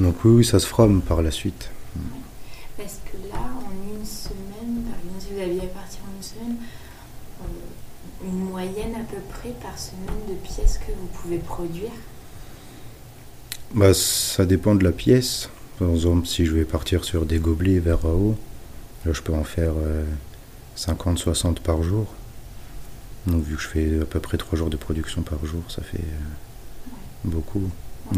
Donc 0.00 0.24
oui, 0.24 0.32
oui, 0.36 0.44
ça 0.44 0.58
se 0.58 0.66
fera 0.66 0.88
par 1.06 1.20
la 1.20 1.30
suite. 1.30 1.70
Parce 2.76 3.00
que 3.04 3.16
là, 3.28 3.38
en 3.38 3.98
une 3.98 4.04
semaine, 4.04 4.82
par 4.84 4.98
exemple, 4.98 5.20
si 5.20 5.34
vous 5.34 5.40
aviez 5.40 5.60
à 5.60 5.74
partir 5.74 6.00
en 6.08 6.16
une 6.16 6.22
semaine, 6.22 6.56
euh, 7.42 8.26
une 8.26 8.48
moyenne 8.48 8.94
à 8.94 9.04
peu 9.04 9.20
près 9.28 9.50
par 9.62 9.78
semaine 9.78 10.26
de 10.26 10.34
pièces 10.34 10.78
que 10.78 10.92
vous 10.92 11.06
pouvez 11.20 11.36
produire? 11.38 11.90
Bah, 13.74 13.92
ça 13.92 14.46
dépend 14.46 14.74
de 14.74 14.84
la 14.84 14.92
pièce. 14.92 15.50
Par 15.78 15.90
exemple, 15.90 16.26
si 16.26 16.46
je 16.46 16.54
vais 16.54 16.64
partir 16.64 17.04
sur 17.04 17.26
des 17.26 17.38
gobelets 17.38 17.78
vers 17.78 18.04
eau, 18.06 18.36
là, 19.04 19.12
je 19.12 19.20
peux 19.20 19.34
en 19.34 19.44
faire 19.44 19.74
50-60 20.76 21.60
par 21.60 21.82
jour. 21.82 22.06
Donc, 23.26 23.44
vu 23.44 23.56
que 23.56 23.62
je 23.62 23.68
fais 23.68 24.00
à 24.00 24.04
peu 24.06 24.18
près 24.18 24.38
3 24.38 24.58
jours 24.58 24.70
de 24.70 24.76
production 24.76 25.22
par 25.22 25.44
jour, 25.44 25.62
ça 25.68 25.82
fait 25.82 25.98
euh, 25.98 26.88
beaucoup. 27.24 27.70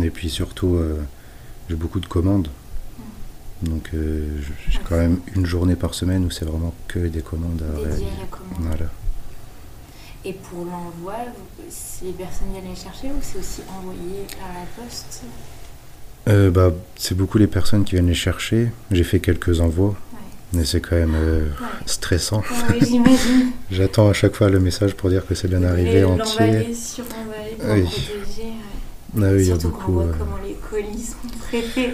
Et 0.03 0.11
puis 0.11 0.31
surtout, 0.31 0.77
euh, 0.77 1.03
j'ai 1.72 1.76
beaucoup 1.78 2.00
de 2.00 2.06
commandes. 2.06 2.48
Donc, 3.62 3.88
euh, 3.94 4.26
j'ai 4.68 4.78
quand 4.87 4.96
même 4.98 5.20
une 5.35 5.46
journée 5.46 5.74
par 5.76 5.94
semaine 5.94 6.22
où 6.26 6.30
c'est 6.30 6.44
vraiment 6.44 6.74
que 6.87 6.98
des 6.98 7.22
commandes 7.22 7.62
à 7.62 7.78
réaliser. 7.78 8.04
Voilà. 8.58 8.90
Et 10.24 10.35
pour 10.35 10.66
l'envoi, 10.66 11.14
les 12.04 12.12
personnes 12.12 12.48
viennent 12.52 12.68
les 12.68 12.76
chercher 12.76 13.06
ou 13.08 13.20
c'est 13.22 13.38
aussi 13.38 13.62
envoyé 13.80 14.26
par 14.38 14.48
la 14.52 14.66
poste? 14.85 15.22
Euh, 16.28 16.50
bah, 16.50 16.72
c'est 16.96 17.16
beaucoup 17.16 17.38
les 17.38 17.46
personnes 17.46 17.85
qui 17.85 17.92
viennent 17.92 18.06
les 18.06 18.14
chercher. 18.14 18.70
J'ai 18.90 19.04
fait 19.04 19.20
quelques 19.20 19.61
envois, 19.61 19.88
Ouais. 20.12 20.18
mais 20.52 20.64
c'est 20.66 20.80
quand 20.82 20.96
même 20.96 21.14
euh, 21.16 21.46
Ouais. 21.48 21.66
stressant. 21.87 22.42
J'imagine. 22.80 23.52
J'attends 23.70 24.08
à 24.11 24.12
chaque 24.12 24.35
fois 24.35 24.50
le 24.50 24.61
message 24.61 24.94
pour 24.94 25.08
dire 25.08 25.26
que 25.26 25.35
c'est 25.35 25.48
bien 25.48 25.62
arrivé 25.64 26.04
entier. 26.04 26.46
L'emballer, 26.46 26.74
suremballer 26.74 27.56
pour 27.58 27.70
Oui. 27.72 27.82
protéger. 27.85 28.52
Ah 29.14 29.28
oui, 29.35 29.42
il 29.42 29.48
y 29.48 29.52
a 29.52 29.56
beaucoup. 29.56 29.92
voit 29.92 30.06
comment 30.18 30.38
les 30.42 30.52
colis 30.72 31.04
sont 31.04 31.38
traités. 31.38 31.90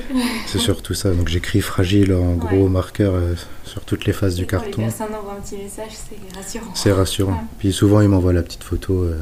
c'est 0.46 0.58
surtout 0.58 0.94
ça. 0.94 1.12
Donc 1.12 1.28
j'écris 1.28 1.60
fragile 1.60 2.12
en 2.14 2.34
gros 2.34 2.64
Ouais. 2.64 2.68
marqueur 2.68 3.14
euh, 3.14 3.34
sur 3.64 3.84
toutes 3.84 4.04
les 4.04 4.12
faces 4.12 4.34
Et 4.34 4.36
du 4.36 4.46
quand 4.46 4.58
les 4.58 4.70
carton. 4.70 4.82
personnes 4.82 5.14
envoient 5.14 5.34
un 5.34 5.40
petit 5.40 5.56
message, 5.56 5.90
c'est 5.92 6.36
rassurant. 6.36 6.74
C'est 6.74 6.92
rassurant. 6.92 7.32
Ouais. 7.32 7.38
Puis 7.58 7.72
souvent 7.72 8.00
ils 8.00 8.08
m'envoient 8.08 8.32
la 8.32 8.42
petite 8.42 8.64
photo 8.64 9.02
euh, 9.02 9.20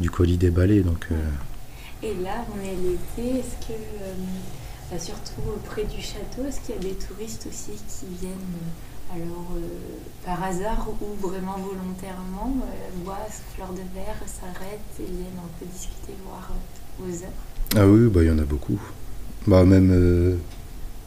du 0.00 0.08
colis 0.10 0.36
déballé. 0.38 0.82
Donc 0.82 1.06
euh, 1.10 1.16
Et 2.02 2.14
là, 2.22 2.44
on 2.54 2.60
est 2.64 2.76
l'été. 2.76 3.38
Est-ce 3.40 3.66
que, 3.66 3.74
bah, 4.90 4.98
surtout 4.98 5.42
auprès 5.56 5.84
du 5.84 6.00
château, 6.00 6.46
est-ce 6.48 6.60
qu'il 6.60 6.74
y 6.76 6.78
a 6.78 6.80
des 6.80 6.94
touristes 7.06 7.46
aussi 7.48 7.72
qui 7.72 8.06
viennent, 8.20 8.58
alors 9.12 9.48
euh, 9.56 9.60
par 10.24 10.42
hasard 10.42 10.86
ou 11.00 11.28
vraiment 11.28 11.56
volontairement, 11.58 12.54
euh, 12.62 13.04
voient 13.04 13.26
ce 13.28 13.42
fleur 13.54 13.70
de 13.72 13.82
verre, 13.94 14.16
s'arrêtent 14.26 14.96
et 15.00 15.04
viennent 15.04 15.38
un 15.38 15.50
peu 15.58 15.66
discuter, 15.66 16.14
voir 16.24 16.50
euh, 16.50 17.04
vos 17.04 17.12
œuvres 17.12 17.46
ah 17.76 17.86
oui, 17.86 18.08
bah 18.08 18.22
il 18.22 18.28
y 18.28 18.30
en 18.30 18.38
a 18.38 18.44
beaucoup. 18.44 18.80
Bah 19.46 19.64
même 19.64 19.90
euh, 19.92 20.36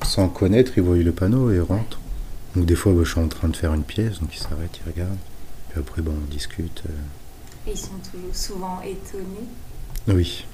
sans 0.03 0.29
connaître, 0.29 0.73
ils 0.77 0.83
voient 0.83 0.97
le 0.97 1.11
panneau 1.11 1.51
et 1.51 1.59
rentrent. 1.59 1.99
Donc 2.55 2.65
des 2.65 2.75
fois, 2.75 2.93
bah, 2.93 3.01
je 3.03 3.09
suis 3.11 3.19
en 3.19 3.27
train 3.27 3.47
de 3.47 3.55
faire 3.55 3.73
une 3.73 3.83
pièce, 3.83 4.19
donc 4.19 4.35
ils 4.35 4.39
s'arrêtent, 4.39 4.79
ils 4.85 4.91
regardent. 4.91 5.17
Puis 5.69 5.79
après, 5.79 6.01
bah, 6.01 6.11
on 6.15 6.31
discute. 6.31 6.83
euh. 6.87 6.91
Et 7.67 7.71
ils 7.71 7.77
sont 7.77 7.89
toujours 8.11 8.35
souvent 8.35 8.81
étonnés. 8.81 9.47
Oui, 10.07 10.45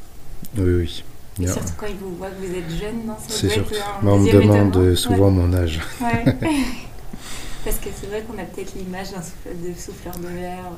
oui, 0.58 0.74
oui. 0.74 1.04
Et 1.42 1.48
surtout 1.48 1.74
quand 1.78 1.88
ils 1.88 1.96
vous 1.96 2.16
voient 2.16 2.30
que 2.30 2.46
vous 2.46 2.54
êtes 2.54 2.70
jeune, 2.70 3.06
non 3.06 3.16
C'est 3.28 3.58
un 3.58 3.62
Bah, 4.02 4.12
on 4.12 4.20
me 4.20 4.32
demande 4.32 4.76
euh, 4.78 4.96
souvent 4.96 5.32
mon 5.32 5.54
âge. 5.54 5.80
Ouais. 6.02 6.26
Parce 7.64 7.78
que 7.78 7.90
c'est 7.96 8.08
vrai 8.08 8.24
qu'on 8.24 8.38
a 8.42 8.46
peut-être 8.46 8.74
l'image 8.76 9.12
d'un 9.12 9.22
souffleur 9.22 9.56
de, 9.56 9.80
souffleur 9.80 10.18
de 10.18 10.28
verre 10.28 10.72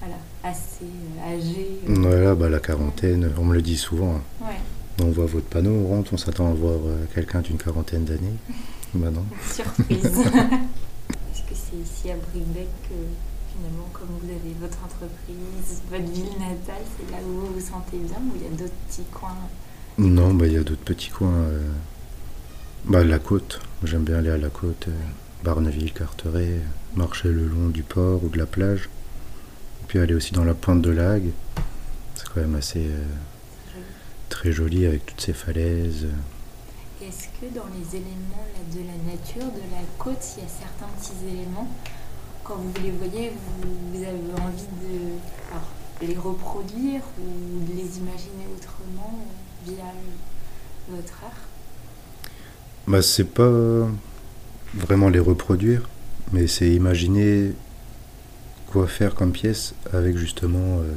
voilà, 0.00 0.16
assez 0.42 0.84
euh, 0.84 1.34
âgé. 1.38 1.66
euh, 1.88 1.94
Voilà, 2.00 2.34
bah, 2.34 2.48
la 2.48 2.58
quarantaine, 2.60 3.30
on 3.38 3.44
me 3.44 3.54
le 3.54 3.62
dit 3.62 3.76
souvent. 3.76 4.16
hein. 4.16 4.46
Ouais, 4.46 5.04
On 5.04 5.10
voit 5.10 5.26
votre 5.26 5.46
panneau, 5.46 5.70
on 5.72 5.88
rentre, 5.88 6.12
on 6.12 6.16
s'attend 6.16 6.50
à 6.50 6.54
voir 6.54 6.78
euh, 6.86 7.04
quelqu'un 7.14 7.40
d'une 7.40 7.58
quarantaine 7.58 8.04
d'années. 8.04 8.36
Bah 8.94 9.08
non. 9.08 9.24
surprise. 9.52 10.04
Est-ce 10.04 11.42
que 11.42 11.54
c'est 11.54 11.76
ici 11.76 12.10
à 12.10 12.14
que 12.14 12.94
finalement, 13.54 13.88
comme 13.92 14.08
vous 14.20 14.28
avez 14.28 14.52
votre 14.60 14.78
entreprise, 14.84 15.80
votre 15.88 16.10
ville 16.12 16.32
natale, 16.40 16.82
c'est 16.98 17.08
là 17.12 17.18
où 17.24 17.46
vous 17.46 17.54
vous 17.54 17.60
sentez 17.60 17.98
bien 17.98 18.16
ou 18.16 18.32
il 18.34 18.42
y 18.42 18.46
a 18.46 18.50
d'autres 18.50 18.72
petits 18.88 19.04
coins? 19.12 19.36
Non, 19.96 20.34
bah 20.34 20.48
il 20.48 20.54
y 20.54 20.56
a 20.56 20.64
d'autres 20.64 20.82
petits 20.84 21.10
coins. 21.10 21.28
euh, 21.32 21.70
Bah 22.86 23.04
la 23.04 23.20
côte, 23.20 23.60
j'aime 23.84 24.02
bien 24.02 24.16
aller 24.16 24.30
à 24.30 24.38
la 24.38 24.48
côte. 24.48 24.86
euh, 24.88 24.92
Barneville, 25.44 25.92
Carteret, 25.92 26.60
marcher 26.96 27.28
le 27.28 27.46
long 27.46 27.68
du 27.68 27.84
port 27.84 28.24
ou 28.24 28.28
de 28.28 28.38
la 28.38 28.46
plage. 28.46 28.88
Puis 29.90 29.98
aller 29.98 30.14
aussi 30.14 30.32
dans 30.32 30.44
la 30.44 30.54
pointe 30.54 30.82
de 30.82 30.90
l'Ague. 30.92 31.30
C'est 32.14 32.28
quand 32.28 32.40
même 32.42 32.54
assez, 32.54 32.86
euh, 32.86 33.04
très 34.28 34.52
joli 34.52 34.86
avec 34.86 35.04
toutes 35.04 35.20
ces 35.20 35.32
falaises. 35.32 36.06
Est-ce 37.02 37.24
que 37.24 37.52
dans 37.52 37.66
les 37.74 37.96
éléments 37.96 38.46
là, 38.54 38.72
de 38.72 38.86
la 38.86 39.12
nature, 39.12 39.52
de 39.52 39.68
la 39.74 39.82
côte, 39.98 40.24
il 40.36 40.44
y 40.44 40.46
a 40.46 40.48
certains 40.48 40.86
petits 40.96 41.26
éléments, 41.26 41.68
quand 42.44 42.54
vous 42.54 42.84
les 42.84 42.92
voyez, 42.92 43.32
vous, 43.60 43.68
vous 43.92 44.04
avez 44.04 44.14
envie 44.40 44.62
de 44.80 45.18
alors, 45.50 45.68
les 46.02 46.16
reproduire 46.16 47.02
ou 47.18 47.64
de 47.64 47.76
les 47.76 47.98
imaginer 47.98 48.46
autrement 48.56 49.18
euh, 49.18 49.72
via 49.72 49.86
votre 50.88 51.24
art? 51.24 52.28
Bah, 52.86 53.02
c'est 53.02 53.24
pas 53.24 53.50
vraiment 54.72 55.08
les 55.08 55.18
reproduire, 55.18 55.88
mais 56.30 56.46
c'est 56.46 56.70
imaginer 56.70 57.54
quoi 58.70 58.86
faire 58.86 59.14
comme 59.14 59.32
pièce 59.32 59.74
avec 59.92 60.16
justement 60.16 60.78
euh, 60.78 60.92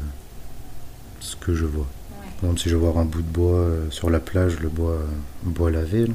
ce 1.19 1.35
que 1.35 1.53
je 1.55 1.65
vois. 1.65 1.85
Ouais. 1.85 2.27
Par 2.39 2.43
exemple, 2.45 2.59
si 2.59 2.69
je 2.69 2.75
vois 2.75 2.97
un 2.99 3.05
bout 3.05 3.21
de 3.21 3.27
bois 3.27 3.57
euh, 3.57 3.89
sur 3.89 4.09
la 4.09 4.19
plage, 4.19 4.59
le 4.59 4.69
bois, 4.69 4.99
bois 5.43 5.71
lavé, 5.71 6.07
là, 6.07 6.13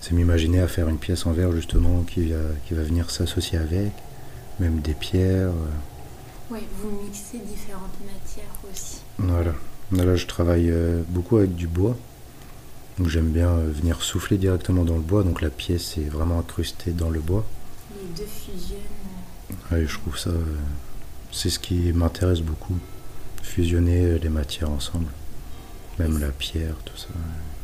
c'est 0.00 0.12
m'imaginer 0.12 0.60
à 0.60 0.68
faire 0.68 0.88
une 0.88 0.98
pièce 0.98 1.26
en 1.26 1.32
verre 1.32 1.52
justement 1.52 2.02
qui 2.02 2.30
va, 2.30 2.38
qui 2.66 2.74
va 2.74 2.82
venir 2.82 3.10
s'associer 3.10 3.58
avec, 3.58 3.92
même 4.58 4.80
des 4.80 4.94
pierres. 4.94 5.48
euh, 5.50 6.52
Ouais, 6.54 6.62
vous 6.82 6.90
mixez 7.04 7.38
différentes 7.38 7.94
matières 8.04 8.50
aussi. 8.72 9.02
Voilà. 9.18 9.52
Là, 9.92 10.16
je 10.16 10.26
travaille 10.26 10.72
beaucoup 11.08 11.36
avec 11.36 11.54
du 11.54 11.68
bois. 11.68 11.96
Donc 12.98 13.06
j'aime 13.08 13.28
bien 13.30 13.54
venir 13.56 14.02
souffler 14.02 14.36
directement 14.36 14.84
dans 14.84 14.96
le 14.96 15.00
bois. 15.00 15.22
Donc 15.22 15.42
la 15.42 15.50
pièce 15.50 15.96
est 15.96 16.08
vraiment 16.08 16.40
incrustée 16.40 16.90
dans 16.90 17.08
le 17.08 17.20
bois. 17.20 17.44
Les 17.94 18.08
deux 18.16 18.28
fusionnent. 18.28 18.78
Ouais, 19.72 19.86
je 19.86 19.98
trouve 19.98 20.18
ça, 20.18 20.30
euh, 20.30 20.42
c'est 21.32 21.50
ce 21.50 21.58
qui 21.58 21.92
m'intéresse 21.92 22.40
beaucoup. 22.40 22.76
Fusionner 23.42 24.04
euh, 24.04 24.18
les 24.22 24.28
matières 24.28 24.70
ensemble. 24.70 25.06
Même 25.98 26.18
la 26.18 26.28
pierre, 26.28 26.74
tout 26.84 26.96
ça. 26.96 27.08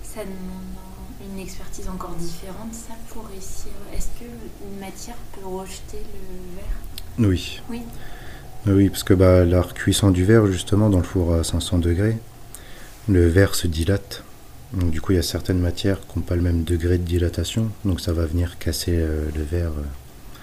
Ça 0.02 0.20
demande 0.20 0.34
un- 0.76 1.34
une 1.34 1.40
expertise 1.40 1.88
encore 1.88 2.14
différente, 2.16 2.72
ça, 2.72 2.94
pour 3.10 3.26
réussir. 3.28 3.72
Est-ce 3.94 4.06
que 4.20 4.24
une 4.24 4.78
matière 4.80 5.16
peut 5.32 5.46
rejeter 5.46 5.98
le 5.98 6.56
verre? 6.56 7.28
Oui. 7.30 7.60
Oui. 7.70 7.82
Oui, 8.66 8.88
parce 8.90 9.04
que 9.04 9.14
bah, 9.14 9.44
la 9.44 9.62
cuisson 9.62 10.10
du 10.10 10.24
verre, 10.24 10.46
justement, 10.48 10.90
dans 10.90 10.98
le 10.98 11.04
four 11.04 11.34
à 11.34 11.44
500 11.44 11.78
degrés, 11.78 12.18
le 13.08 13.26
verre 13.28 13.54
se 13.54 13.68
dilate. 13.68 14.22
Donc 14.72 14.90
du 14.90 15.00
coup, 15.00 15.12
il 15.12 15.16
y 15.16 15.18
a 15.18 15.22
certaines 15.22 15.60
matières 15.60 16.00
qui 16.00 16.18
n'ont 16.18 16.24
pas 16.24 16.34
le 16.34 16.42
même 16.42 16.64
degré 16.64 16.98
de 16.98 17.04
dilatation. 17.04 17.70
Donc 17.84 18.00
ça 18.00 18.12
va 18.12 18.26
venir 18.26 18.58
casser 18.58 18.96
euh, 18.98 19.26
le 19.36 19.42
verre. 19.44 19.70
euh, 19.70 19.82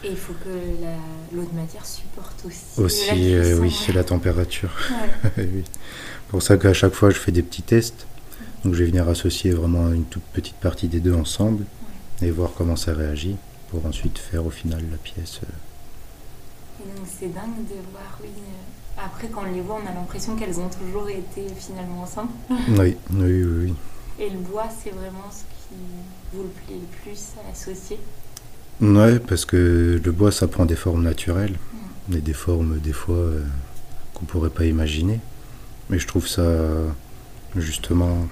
Et 0.04 0.10
il 0.10 0.18
faut 0.18 0.34
que 0.34 0.50
la- 0.82 0.98
l'autre 1.38 1.54
matière 1.54 1.86
supporte 1.86 2.44
aussi. 2.46 2.82
Aussi, 2.82 3.34
euh, 3.36 3.58
oui, 3.60 3.72
c'est 3.72 3.94
la 3.94 4.04
température. 4.04 4.70
Ouais. 5.38 5.48
oui. 5.54 5.64
Pour 6.30 6.42
ça 6.44 6.58
qu'à 6.58 6.74
chaque 6.74 6.94
fois, 6.94 7.10
je 7.10 7.18
fais 7.18 7.32
des 7.32 7.44
petits 7.44 7.62
tests. 7.62 8.06
Donc, 8.66 8.74
je 8.74 8.80
vais 8.84 8.90
venir 8.90 9.08
associer 9.08 9.52
vraiment 9.52 9.92
une 9.92 10.06
toute 10.06 10.24
petite 10.34 10.56
partie 10.56 10.88
des 10.88 11.00
deux 11.00 11.14
ensemble 11.14 11.66
et 12.22 12.32
voir 12.32 12.52
comment 12.58 12.76
ça 12.76 12.94
réagit 12.94 13.36
pour 13.70 13.86
ensuite 13.86 14.18
faire 14.18 14.46
au 14.46 14.50
final 14.50 14.84
la 14.92 14.98
pièce. 14.98 15.40
euh. 15.44 15.48
Et 16.84 16.98
donc 16.98 17.08
c'est 17.08 17.28
dingue 17.34 17.66
de 17.70 17.76
voir, 17.92 18.20
oui. 18.22 18.30
euh, 18.30 19.02
Après, 19.06 19.28
quand 19.30 19.44
on 19.48 19.54
les 19.54 19.62
voit, 19.62 19.80
on 19.84 19.90
a 19.90 19.94
l'impression 19.94 20.36
qu'elles 20.36 20.60
ont 20.60 20.70
toujours 20.70 21.10
été 21.10 21.48
finalement 21.58 22.02
ensemble. 22.04 22.32
Oui, 22.70 22.96
oui, 23.12 23.44
oui, 23.44 23.44
oui. 23.68 23.74
Et 24.20 24.30
le 24.30 24.38
bois, 24.40 24.68
c'est 24.84 24.92
vraiment 24.92 25.30
ce 25.32 25.44
qui 25.44 25.80
vous 26.34 26.44
le 26.44 26.50
plaît 26.50 26.76
le 26.76 27.02
plus 27.04 27.20
à 27.46 27.52
associer. 27.52 27.98
Ouais, 28.84 29.20
parce 29.20 29.46
que 29.46 30.02
le 30.04 30.12
bois, 30.12 30.32
ça 30.32 30.48
prend 30.48 30.66
des 30.66 30.76
formes 30.76 31.04
naturelles, 31.04 31.56
et 32.12 32.18
des 32.18 32.34
formes 32.34 32.80
des 32.80 32.92
fois 32.92 33.16
euh, 33.16 33.44
qu'on 34.14 34.26
pourrait 34.26 34.50
pas 34.50 34.66
imaginer. 34.66 35.22
Mais 35.90 36.00
je 36.00 36.08
trouve 36.08 36.28
ça 36.28 36.44
justement 37.56 38.28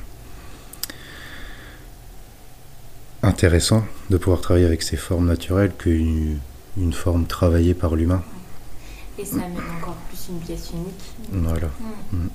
intéressant 3.23 3.85
de 4.09 4.17
pouvoir 4.17 4.41
travailler 4.41 4.65
avec 4.65 4.81
ces 4.81 4.97
formes 4.97 5.27
naturelles 5.27 5.71
qu'une 5.77 6.39
une 6.77 6.93
forme 6.93 7.25
travaillée 7.25 7.73
par 7.73 7.95
l'humain. 7.95 8.23
Et 9.17 9.25
ça 9.25 9.37
amène 9.37 9.57
encore 9.77 9.95
plus 10.09 10.29
une 10.29 10.39
pièce 10.39 10.71
unique. 10.73 11.13
Voilà. 11.31 11.67
Mm. 12.11 12.17
Mm. 12.17 12.29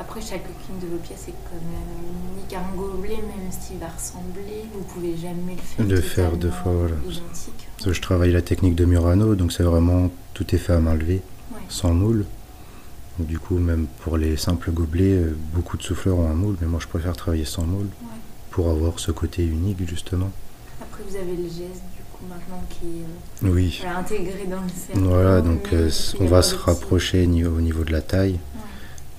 Après, 0.00 0.20
chacune 0.22 0.78
de 0.82 0.86
vos 0.86 0.96
pièces 0.96 1.28
est 1.28 1.34
quand 1.44 1.60
même 1.60 2.38
unique. 2.38 2.54
Un 2.54 2.74
gobelet, 2.76 3.16
même 3.16 3.50
s'il 3.52 3.78
va 3.78 3.88
ressembler, 3.88 4.64
vous 4.74 4.80
pouvez 4.82 5.14
jamais 5.16 5.54
le 5.56 5.60
faire. 5.60 5.86
Le 5.86 6.00
faire 6.00 6.36
deux 6.36 6.50
fois, 6.50 6.72
voilà. 6.72 6.94
Identique. 7.04 7.68
Parce 7.76 7.84
que 7.86 7.92
je 7.92 8.00
travaille 8.00 8.32
la 8.32 8.40
technique 8.42 8.74
de 8.74 8.84
Murano, 8.86 9.34
donc 9.34 9.52
c'est 9.52 9.62
vraiment 9.62 10.10
tout 10.34 10.54
est 10.54 10.58
fait 10.58 10.72
à 10.72 10.78
main 10.80 10.94
levée, 10.94 11.20
Ouais. 11.52 11.58
sans 11.68 11.92
moule. 11.92 12.24
Donc 13.18 13.28
du 13.28 13.38
coup, 13.38 13.58
même 13.58 13.86
pour 14.02 14.16
les 14.16 14.36
simples 14.38 14.70
gobelets, 14.72 15.16
euh, 15.16 15.36
beaucoup 15.54 15.76
de 15.76 15.82
souffleurs 15.82 16.16
ont 16.18 16.30
un 16.30 16.34
moule, 16.34 16.56
mais 16.62 16.66
moi 16.66 16.80
je 16.82 16.86
préfère 16.88 17.14
travailler 17.14 17.44
sans 17.44 17.64
moule 17.64 17.86
Ouais. 17.86 18.18
pour 18.50 18.70
avoir 18.70 18.98
ce 18.98 19.12
côté 19.12 19.44
unique 19.44 19.86
justement. 19.86 20.30
Après, 20.80 21.02
vous 21.06 21.14
avez 21.16 21.36
le 21.36 21.42
geste, 21.44 21.82
du 21.94 22.02
coup, 22.10 22.24
maintenant 22.28 22.62
qui 22.70 22.86
est 22.86 23.46
euh, 23.48 23.52
Oui. 23.52 23.78
voilà, 23.82 23.98
intégré 23.98 24.46
dans 24.50 24.62
le 24.62 24.68
cerveau. 24.68 25.10
Voilà, 25.10 25.40
donc 25.42 25.68
euh, 25.74 25.90
on 26.20 26.24
va 26.26 26.40
se 26.40 26.54
rapprocher 26.54 27.24
au 27.26 27.60
niveau 27.60 27.84
de 27.84 27.92
la 27.92 28.00
taille, 28.00 28.32
Ouais. 28.32 28.38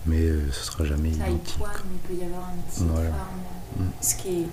Mais 0.06 0.22
euh, 0.22 0.52
ce 0.52 0.66
sera 0.66 0.86
jamais 0.86 1.12
taille 1.12 1.32
identique. 1.34 1.58
poids, 1.58 1.70
mais 1.86 1.96
il 1.96 2.18
peut 2.18 2.24
y 2.24 2.26
avoir 2.28 2.50
un 2.50 2.58
petit 2.70 2.84
Voilà. 2.86 3.10
forme. 3.10 3.86
Mm. 3.88 3.92
Ce 4.02 4.16
qui 4.16 4.28
est, 4.30 4.48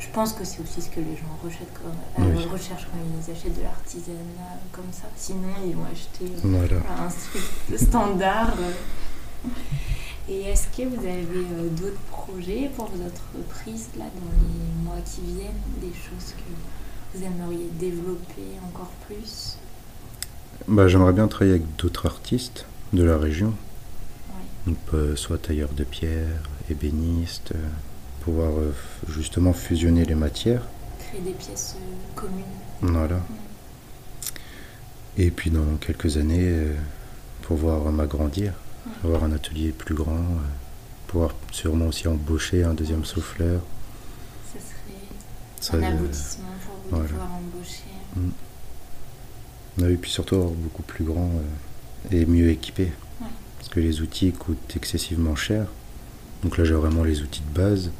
je 0.00 0.08
pense 0.12 0.32
que 0.32 0.44
c'est 0.44 0.60
aussi 0.62 0.82
ce 0.82 0.88
que 0.90 1.00
les 1.00 1.16
gens 1.16 1.38
recherchent 1.42 1.66
quand, 1.74 2.22
euh, 2.22 2.34
Oui. 2.36 2.44
recherchent 2.50 2.86
quand 2.90 2.98
ils 2.98 3.30
achètent 3.32 3.56
de 3.56 3.62
l'artisanat 3.62 4.58
comme 4.72 4.90
ça. 4.92 5.04
Sinon, 5.16 5.48
ils 5.66 5.74
vont 5.76 5.84
acheter 5.90 6.24
euh, 6.26 6.40
Voilà. 6.44 6.76
un 6.76 7.08
truc 7.08 7.78
standard. 7.78 8.54
euh. 8.58 9.48
Et 10.28 10.42
est-ce 10.42 10.68
que 10.68 10.86
vous 10.86 11.00
avez 11.04 11.26
euh, 11.52 11.68
d'autres 11.70 12.00
projets 12.10 12.70
pour 12.76 12.86
vos 12.86 13.04
entreprises 13.04 13.88
là 13.98 14.04
dans 14.04 14.32
les 14.40 14.84
mois 14.84 15.00
qui 15.04 15.20
viennent, 15.22 15.50
des 15.80 15.92
choses 15.92 16.34
que 16.36 17.18
vous 17.18 17.24
aimeriez 17.24 17.68
développer 17.72 18.42
encore 18.68 18.90
plus? 19.08 19.56
Bah, 20.68 20.86
J'aimerais 20.86 21.12
bien 21.12 21.26
travailler 21.26 21.54
avec 21.56 21.76
d'autres 21.76 22.06
artistes 22.06 22.66
de 22.92 23.02
la 23.02 23.18
région, 23.18 23.52
Soit 25.16 25.38
tailleurs 25.42 25.72
de 25.72 25.82
pierre, 25.84 26.28
ébénistes, 26.70 27.52
euh, 27.54 27.58
pouvoir 28.22 28.52
euh, 28.52 28.72
justement 29.08 29.52
fusionner 29.52 30.04
les 30.04 30.14
matières. 30.14 30.62
Créer 31.00 31.20
des 31.20 31.32
pièces 31.32 31.76
euh, 31.76 32.14
communes. 32.14 32.44
Voilà. 32.80 33.20
Et 35.18 35.30
puis 35.30 35.50
dans 35.50 35.76
quelques 35.80 36.16
années, 36.16 36.38
euh, 36.48 36.74
pouvoir 37.42 37.90
m'agrandir, 37.90 38.54
avoir 39.04 39.24
un 39.24 39.32
atelier 39.32 39.72
plus 39.72 39.94
grand, 39.96 40.24
pouvoir 41.08 41.34
sûrement 41.50 41.86
aussi 41.86 42.06
embaucher 42.06 42.62
un 42.62 42.74
deuxième 42.74 43.04
souffleur. 43.04 43.60
Ce 44.54 44.58
serait 45.70 45.82
Ça, 45.82 45.86
un 45.86 45.92
aboutissement 45.96 46.44
pour 46.64 46.74
vous 46.76 46.88
voilà. 46.90 47.04
de 47.04 47.08
pouvoir 47.08 47.30
embaucher. 47.34 48.30
ah 49.80 49.84
oui, 49.86 49.96
puis 49.96 50.10
surtout 50.10 50.36
avoir 50.36 50.50
beaucoup 50.52 50.82
plus 50.82 51.04
grand 51.04 51.30
et 52.12 52.24
mieux 52.26 52.48
équipé. 52.50 52.92
Ouais. 53.62 53.68
Parce 53.68 53.68
que 53.74 53.80
les 53.80 54.00
outils 54.00 54.32
coûtent 54.32 54.76
excessivement 54.76 55.36
cher. 55.36 55.66
Donc 56.42 56.58
là 56.58 56.64
j'ai 56.64 56.74
vraiment 56.74 57.04
les 57.04 57.22
outils 57.22 57.42
de 57.42 57.58
base. 57.60 57.90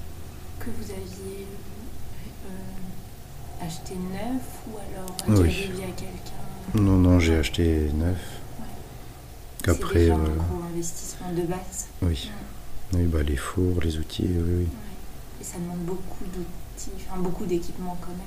que 0.58 0.66
vous 0.66 0.90
aviez 0.90 1.46
euh, 2.46 3.64
acheté 3.64 3.94
neuf 3.94 4.42
ou 4.68 4.76
alors 4.78 5.40
Oui. 5.40 5.70
via 5.74 5.86
quelqu'un 5.86 6.82
Non, 6.82 6.96
non, 6.98 7.20
j'ai 7.20 7.36
acheté 7.36 7.90
neuf. 7.94 8.18
C'est 9.58 9.66
Qu'après, 9.66 10.00
déjà 10.00 10.14
euh, 10.14 10.16
un 10.16 10.42
gros 10.42 10.62
investissement 10.72 11.32
de 11.32 11.42
base. 11.42 11.86
oui. 12.02 12.30
Oui, 12.94 13.04
bah 13.06 13.22
les 13.22 13.36
fours, 13.36 13.80
les 13.80 13.96
outils, 13.96 14.26
oui, 14.28 14.36
oui. 14.44 14.54
Ouais. 14.64 14.66
Et 15.40 15.44
ça 15.44 15.56
demande 15.58 15.78
beaucoup 15.86 16.24
d'outils, 16.24 16.90
enfin 17.08 17.20
beaucoup 17.22 17.46
d'équipements 17.46 17.96
quand 18.02 18.08
même. 18.08 18.18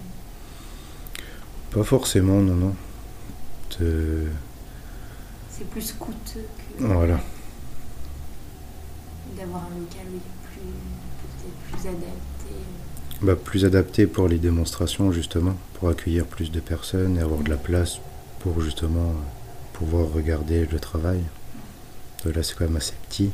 Pas 1.72 1.84
forcément, 1.84 2.40
non, 2.42 2.56
non. 2.56 2.76
Euh, 3.82 4.28
C'est 5.52 5.70
plus 5.70 5.92
coûteux 6.00 6.46
que 6.58 6.65
voilà. 6.80 7.20
d'avoir 9.38 9.64
un 9.64 9.80
local 9.80 10.06
plus 10.52 11.88
adapté. 11.90 12.56
Bah, 13.22 13.36
plus 13.36 13.66
adapté 13.66 14.08
pour 14.08 14.28
les 14.28 14.38
démonstrations, 14.40 15.12
justement, 15.12 15.56
pour 15.76 15.90
accueillir 15.90 16.26
plus 16.26 16.52
de 16.52 16.60
personnes 16.60 17.18
et 17.18 17.22
avoir 17.22 17.42
de 17.42 17.50
la 17.50 17.58
place 17.58 18.00
pour 18.40 18.62
justement 18.62 19.14
pouvoir 19.74 20.12
regarder 20.12 20.66
le 20.66 20.80
travail. 20.80 21.22
Là, 22.26 22.42
c'est 22.44 22.56
quand 22.58 22.66
même 22.66 22.76
assez 22.78 22.94
petit. 23.10 23.32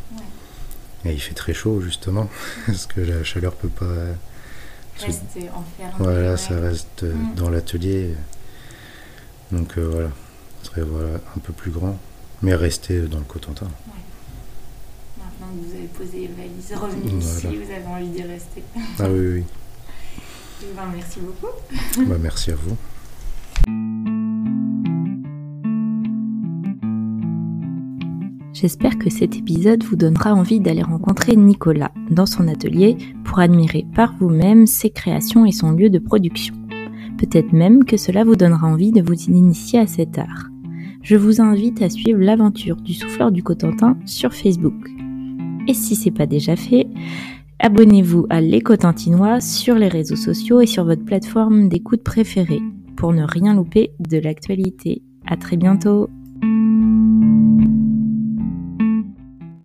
Ouais. 1.06 1.12
Et 1.12 1.14
il 1.14 1.20
fait 1.20 1.34
très 1.34 1.54
chaud, 1.54 1.82
justement, 1.82 2.30
parce 2.66 2.86
que 2.88 3.02
la 3.02 3.24
chaleur 3.24 3.54
peut 3.54 3.70
pas. 3.70 3.86
Rester 5.00 5.50
enfermé. 5.50 5.94
Voilà, 5.98 6.32
ouais. 6.32 6.38
ça 6.38 6.60
reste 6.60 7.04
Mm. 7.04 7.36
dans 7.36 7.50
l'atelier. 7.50 8.14
Donc 9.52 9.78
euh, 9.78 9.88
voilà, 9.92 10.10
ce 10.62 10.68
serait 10.70 10.82
voilà, 10.82 11.16
un 11.36 11.40
peu 11.40 11.54
plus 11.54 11.72
grand, 11.72 11.98
mais 12.42 12.56
rester 12.56 13.02
dans 13.02 13.20
le 13.20 13.24
Cotentin. 13.26 13.68
Maintenant 15.18 15.48
que 15.54 15.68
vous 15.68 15.76
avez 15.76 15.88
posé 15.88 16.20
les 16.20 16.28
valises, 16.28 16.74
revenu 16.74 17.20
Voilà. 17.20 17.38
ici, 17.38 17.48
vous 17.48 17.72
avez 17.72 17.86
envie 17.88 18.10
d'y 18.10 18.24
rester. 18.24 18.64
Ah 19.00 19.06
oui, 19.10 19.28
oui. 19.36 19.44
Eh 20.64 20.76
ben, 20.76 20.84
merci 20.96 21.20
beaucoup. 21.20 21.54
oui. 21.98 22.06
Bah, 22.06 22.16
merci 22.22 22.52
à 22.52 22.56
vous. 22.56 22.76
J'espère 28.54 28.98
que 29.00 29.10
cet 29.10 29.36
épisode 29.38 29.84
vous 29.84 29.96
donnera 29.96 30.34
envie 30.34 30.60
d'aller 30.60 30.84
rencontrer 30.84 31.36
Nicolas 31.36 31.92
dans 32.12 32.26
son 32.26 32.48
atelier 32.48 32.98
pour 33.24 33.40
admirer 33.40 33.86
par 33.96 34.14
vous-même 34.20 34.68
ses 34.68 34.90
créations 34.92 35.46
et 35.46 35.52
son 35.52 35.72
lieu 35.72 35.90
de 35.90 36.00
production. 36.00 36.54
Peut-être 37.18 37.54
même 37.54 37.86
que 37.86 37.98
cela 37.98 38.24
vous 38.24 38.36
donnera 38.36 38.68
envie 38.68 38.92
de 38.92 39.02
vous 39.02 39.14
initier 39.30 39.80
à 39.80 39.88
cet 39.88 40.18
art. 40.20 40.51
Je 41.02 41.16
vous 41.16 41.42
invite 41.42 41.82
à 41.82 41.90
suivre 41.90 42.20
l'aventure 42.20 42.76
du 42.76 42.94
souffleur 42.94 43.32
du 43.32 43.42
Cotentin 43.42 43.98
sur 44.06 44.34
Facebook. 44.34 44.88
Et 45.68 45.74
si 45.74 45.96
c'est 45.96 46.12
pas 46.12 46.28
déjà 46.28 46.56
fait, 46.56 46.88
abonnez-vous 47.60 48.28
à 48.30 48.40
l'Écotantinois 48.40 49.42
sur 49.42 49.76
les 49.76 49.88
réseaux 49.88 50.16
sociaux 50.16 50.62
et 50.62 50.68
sur 50.68 50.86
votre 50.86 51.04
plateforme 51.04 51.70
d'écoute 51.70 52.04
préférée 52.04 52.62
pour 52.98 53.14
ne 53.14 53.24
rien 53.24 53.56
louper 53.56 53.92
de 54.00 54.20
l'actualité. 54.20 55.02
À 55.26 55.38
très 55.38 55.58
bientôt! 55.58 56.08